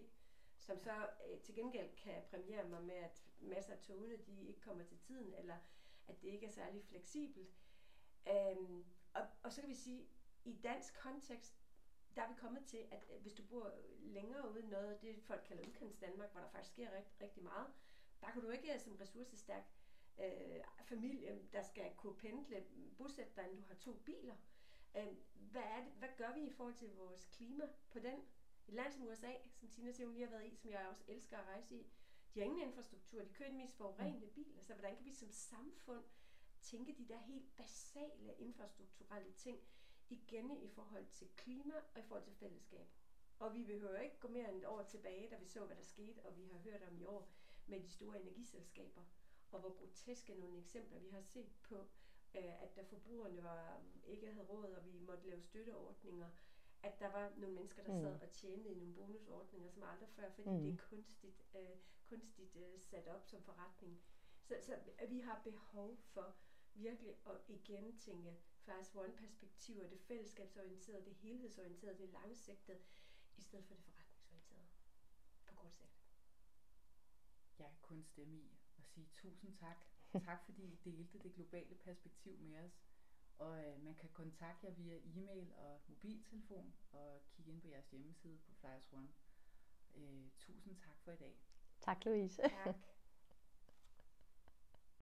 som 0.58 0.78
så 0.78 1.08
øh, 1.28 1.40
til 1.40 1.54
gengæld 1.54 1.96
kan 1.96 2.22
premiere 2.30 2.68
mig 2.68 2.82
med, 2.82 2.94
at 2.94 3.24
masser 3.40 3.72
af 3.72 3.78
togene 3.78 4.16
de 4.16 4.46
ikke 4.46 4.60
kommer 4.60 4.84
til 4.84 4.98
tiden, 4.98 5.34
eller 5.34 5.56
at 6.06 6.22
det 6.22 6.28
ikke 6.28 6.46
er 6.46 6.50
særlig 6.50 6.84
fleksibelt. 6.84 7.54
Øhm, 8.28 8.84
og, 9.14 9.26
og 9.42 9.52
så 9.52 9.60
kan 9.60 9.70
vi 9.70 9.74
sige, 9.74 10.08
i 10.44 10.56
dansk 10.62 10.94
kontekst, 10.94 11.54
der 12.16 12.22
er 12.22 12.28
vi 12.28 12.34
kommet 12.34 12.64
til, 12.66 12.86
at 12.90 13.04
hvis 13.20 13.32
du 13.32 13.42
bor 13.42 13.72
længere 13.98 14.50
ude 14.50 14.62
i 14.62 14.66
noget 14.66 15.02
det, 15.02 15.22
folk 15.22 15.44
kalder 15.48 15.66
udkants 15.68 15.96
Danmark, 15.96 16.32
hvor 16.32 16.40
der 16.40 16.48
faktisk 16.48 16.72
sker 16.72 16.96
rigtig, 16.96 17.20
rigtig 17.20 17.42
meget, 17.42 17.66
der 18.20 18.30
kan 18.30 18.42
du 18.42 18.50
ikke 18.50 18.78
som 18.78 18.96
ressourcestærk 18.96 19.64
øh, 20.18 20.60
familie, 20.84 21.48
der 21.52 21.62
skal 21.62 21.94
kunne 21.96 22.16
pendle, 22.16 22.64
bosætte 22.98 23.32
dig, 23.36 23.48
du 23.56 23.62
har 23.68 23.74
to 23.74 23.92
biler. 24.04 24.36
Øh, 24.96 25.16
hvad, 25.34 25.62
er 25.62 25.84
det, 25.84 25.92
hvad 25.92 26.08
gør 26.16 26.34
vi 26.34 26.40
i 26.40 26.50
forhold 26.50 26.74
til 26.74 26.94
vores 26.94 27.26
klima 27.26 27.64
på 27.90 27.98
den? 27.98 28.20
Et 28.68 28.74
land 28.74 28.92
som 28.92 29.06
USA, 29.06 29.32
som 29.54 29.68
Tina 29.68 29.92
siger, 29.92 30.06
hun 30.06 30.14
lige 30.14 30.26
har 30.26 30.30
været 30.30 30.52
i, 30.52 30.56
som 30.56 30.70
jeg 30.70 30.86
også 30.88 31.04
elsker 31.08 31.38
at 31.38 31.46
rejse 31.46 31.74
i, 31.74 31.86
de 32.34 32.40
har 32.40 32.44
ingen 32.44 32.68
infrastruktur, 32.68 33.22
de 33.22 33.32
kører 33.32 33.50
de 33.50 33.56
mest 33.56 33.76
forurenende 33.76 34.26
mm. 34.26 34.32
biler, 34.32 34.60
så 34.60 34.74
hvordan 34.74 34.96
kan 34.96 35.04
vi 35.04 35.14
som 35.14 35.30
samfund 35.30 36.04
tænke 36.60 36.94
de 36.98 37.08
der 37.08 37.18
helt 37.18 37.56
basale 37.56 38.34
infrastrukturelle 38.38 39.32
ting 39.32 39.60
igen 40.10 40.62
i 40.62 40.68
forhold 40.68 41.06
til 41.06 41.28
klima 41.36 41.74
og 41.94 42.00
i 42.00 42.02
forhold 42.02 42.24
til 42.24 42.34
fællesskab. 42.34 42.86
Og 43.38 43.54
vi 43.54 43.64
behøver 43.64 43.98
ikke 43.98 44.18
gå 44.20 44.28
mere 44.28 44.48
end 44.48 44.58
et 44.58 44.66
år 44.66 44.82
tilbage, 44.82 45.30
da 45.30 45.36
vi 45.36 45.46
så, 45.46 45.66
hvad 45.66 45.76
der 45.76 45.82
skete, 45.82 46.26
og 46.26 46.36
vi 46.36 46.44
har 46.44 46.58
hørt 46.58 46.82
om 46.82 46.98
i 46.98 47.04
år 47.04 47.32
med 47.66 47.80
de 47.80 47.88
store 47.88 48.20
energiselskaber, 48.20 49.02
og 49.52 49.60
hvor 49.60 49.74
groteske 49.78 50.34
nogle 50.34 50.58
eksempler 50.58 50.98
vi 50.98 51.08
har 51.08 51.20
set 51.20 51.52
på, 51.62 51.76
øh, 52.34 52.62
at 52.62 52.76
da 52.76 52.82
forbrugerne 52.82 53.42
var, 53.42 53.80
ikke 54.04 54.32
havde 54.32 54.46
råd, 54.46 54.72
og 54.72 54.84
vi 54.84 54.92
måtte 54.92 55.28
lave 55.28 55.42
støtteordninger, 55.42 56.30
at 56.82 57.00
der 57.00 57.12
var 57.12 57.32
nogle 57.36 57.54
mennesker, 57.54 57.82
der 57.82 58.00
sad 58.00 58.14
mm. 58.14 58.22
og 58.22 58.30
tjente 58.30 58.70
i 58.70 58.74
nogle 58.74 58.94
bonusordninger 58.94 59.70
som 59.70 59.82
aldrig 59.82 60.08
før, 60.08 60.30
fordi 60.30 60.50
mm. 60.50 60.60
det 60.60 60.72
er 60.72 60.76
kunstigt, 60.76 61.46
øh, 61.54 61.76
kunstigt 62.08 62.56
øh, 62.56 62.80
sat 62.80 63.08
op 63.08 63.24
som 63.26 63.42
forretning. 63.42 64.00
Så, 64.42 64.54
så 64.60 64.78
vi 65.08 65.20
har 65.20 65.40
behov 65.44 65.96
for 65.96 66.34
virkelig 66.74 67.16
at 67.26 67.36
igen 67.48 67.98
tænke 67.98 68.36
fast 68.56 68.96
one 68.96 69.12
perspektiver, 69.16 69.88
det 69.88 70.00
fællesskabsorienterede, 70.00 71.04
det 71.04 71.14
helhedsorienterede, 71.14 71.98
det 71.98 72.08
langsigtede, 72.08 72.78
i 73.36 73.42
stedet 73.42 73.64
for 73.64 73.74
det 73.74 73.84
forretningsorienterede 73.84 74.66
på 75.46 75.54
kort 75.54 75.72
sigt. 75.72 76.02
Jeg 77.58 77.68
kan 77.68 77.78
kun 77.82 78.02
stemme 78.02 78.38
i 78.38 78.48
og 78.50 78.61
sige 78.94 79.08
tusind 79.14 79.56
tak. 79.56 79.76
Tak 80.24 80.44
fordi 80.44 80.62
I 80.62 80.76
delte 80.84 81.18
det 81.18 81.34
globale 81.34 81.74
perspektiv 81.74 82.38
med 82.38 82.58
os. 82.58 82.72
Og 83.38 83.64
øh, 83.66 83.84
man 83.84 83.94
kan 83.94 84.10
kontakte 84.12 84.66
jer 84.66 84.72
via 84.72 84.96
e-mail 84.96 85.52
og 85.56 85.80
mobiltelefon 85.88 86.74
og 86.92 87.22
kigge 87.30 87.50
ind 87.52 87.60
på 87.60 87.68
jeres 87.68 87.90
hjemmeside 87.90 88.38
på 88.38 88.52
Flyers 88.60 88.92
One. 88.92 89.08
Øh, 89.94 90.30
tusind 90.38 90.76
tak 90.76 90.96
for 91.04 91.12
i 91.12 91.16
dag. 91.16 91.36
Tak 91.80 92.04
Louise. 92.04 92.42
Tak. 92.42 92.76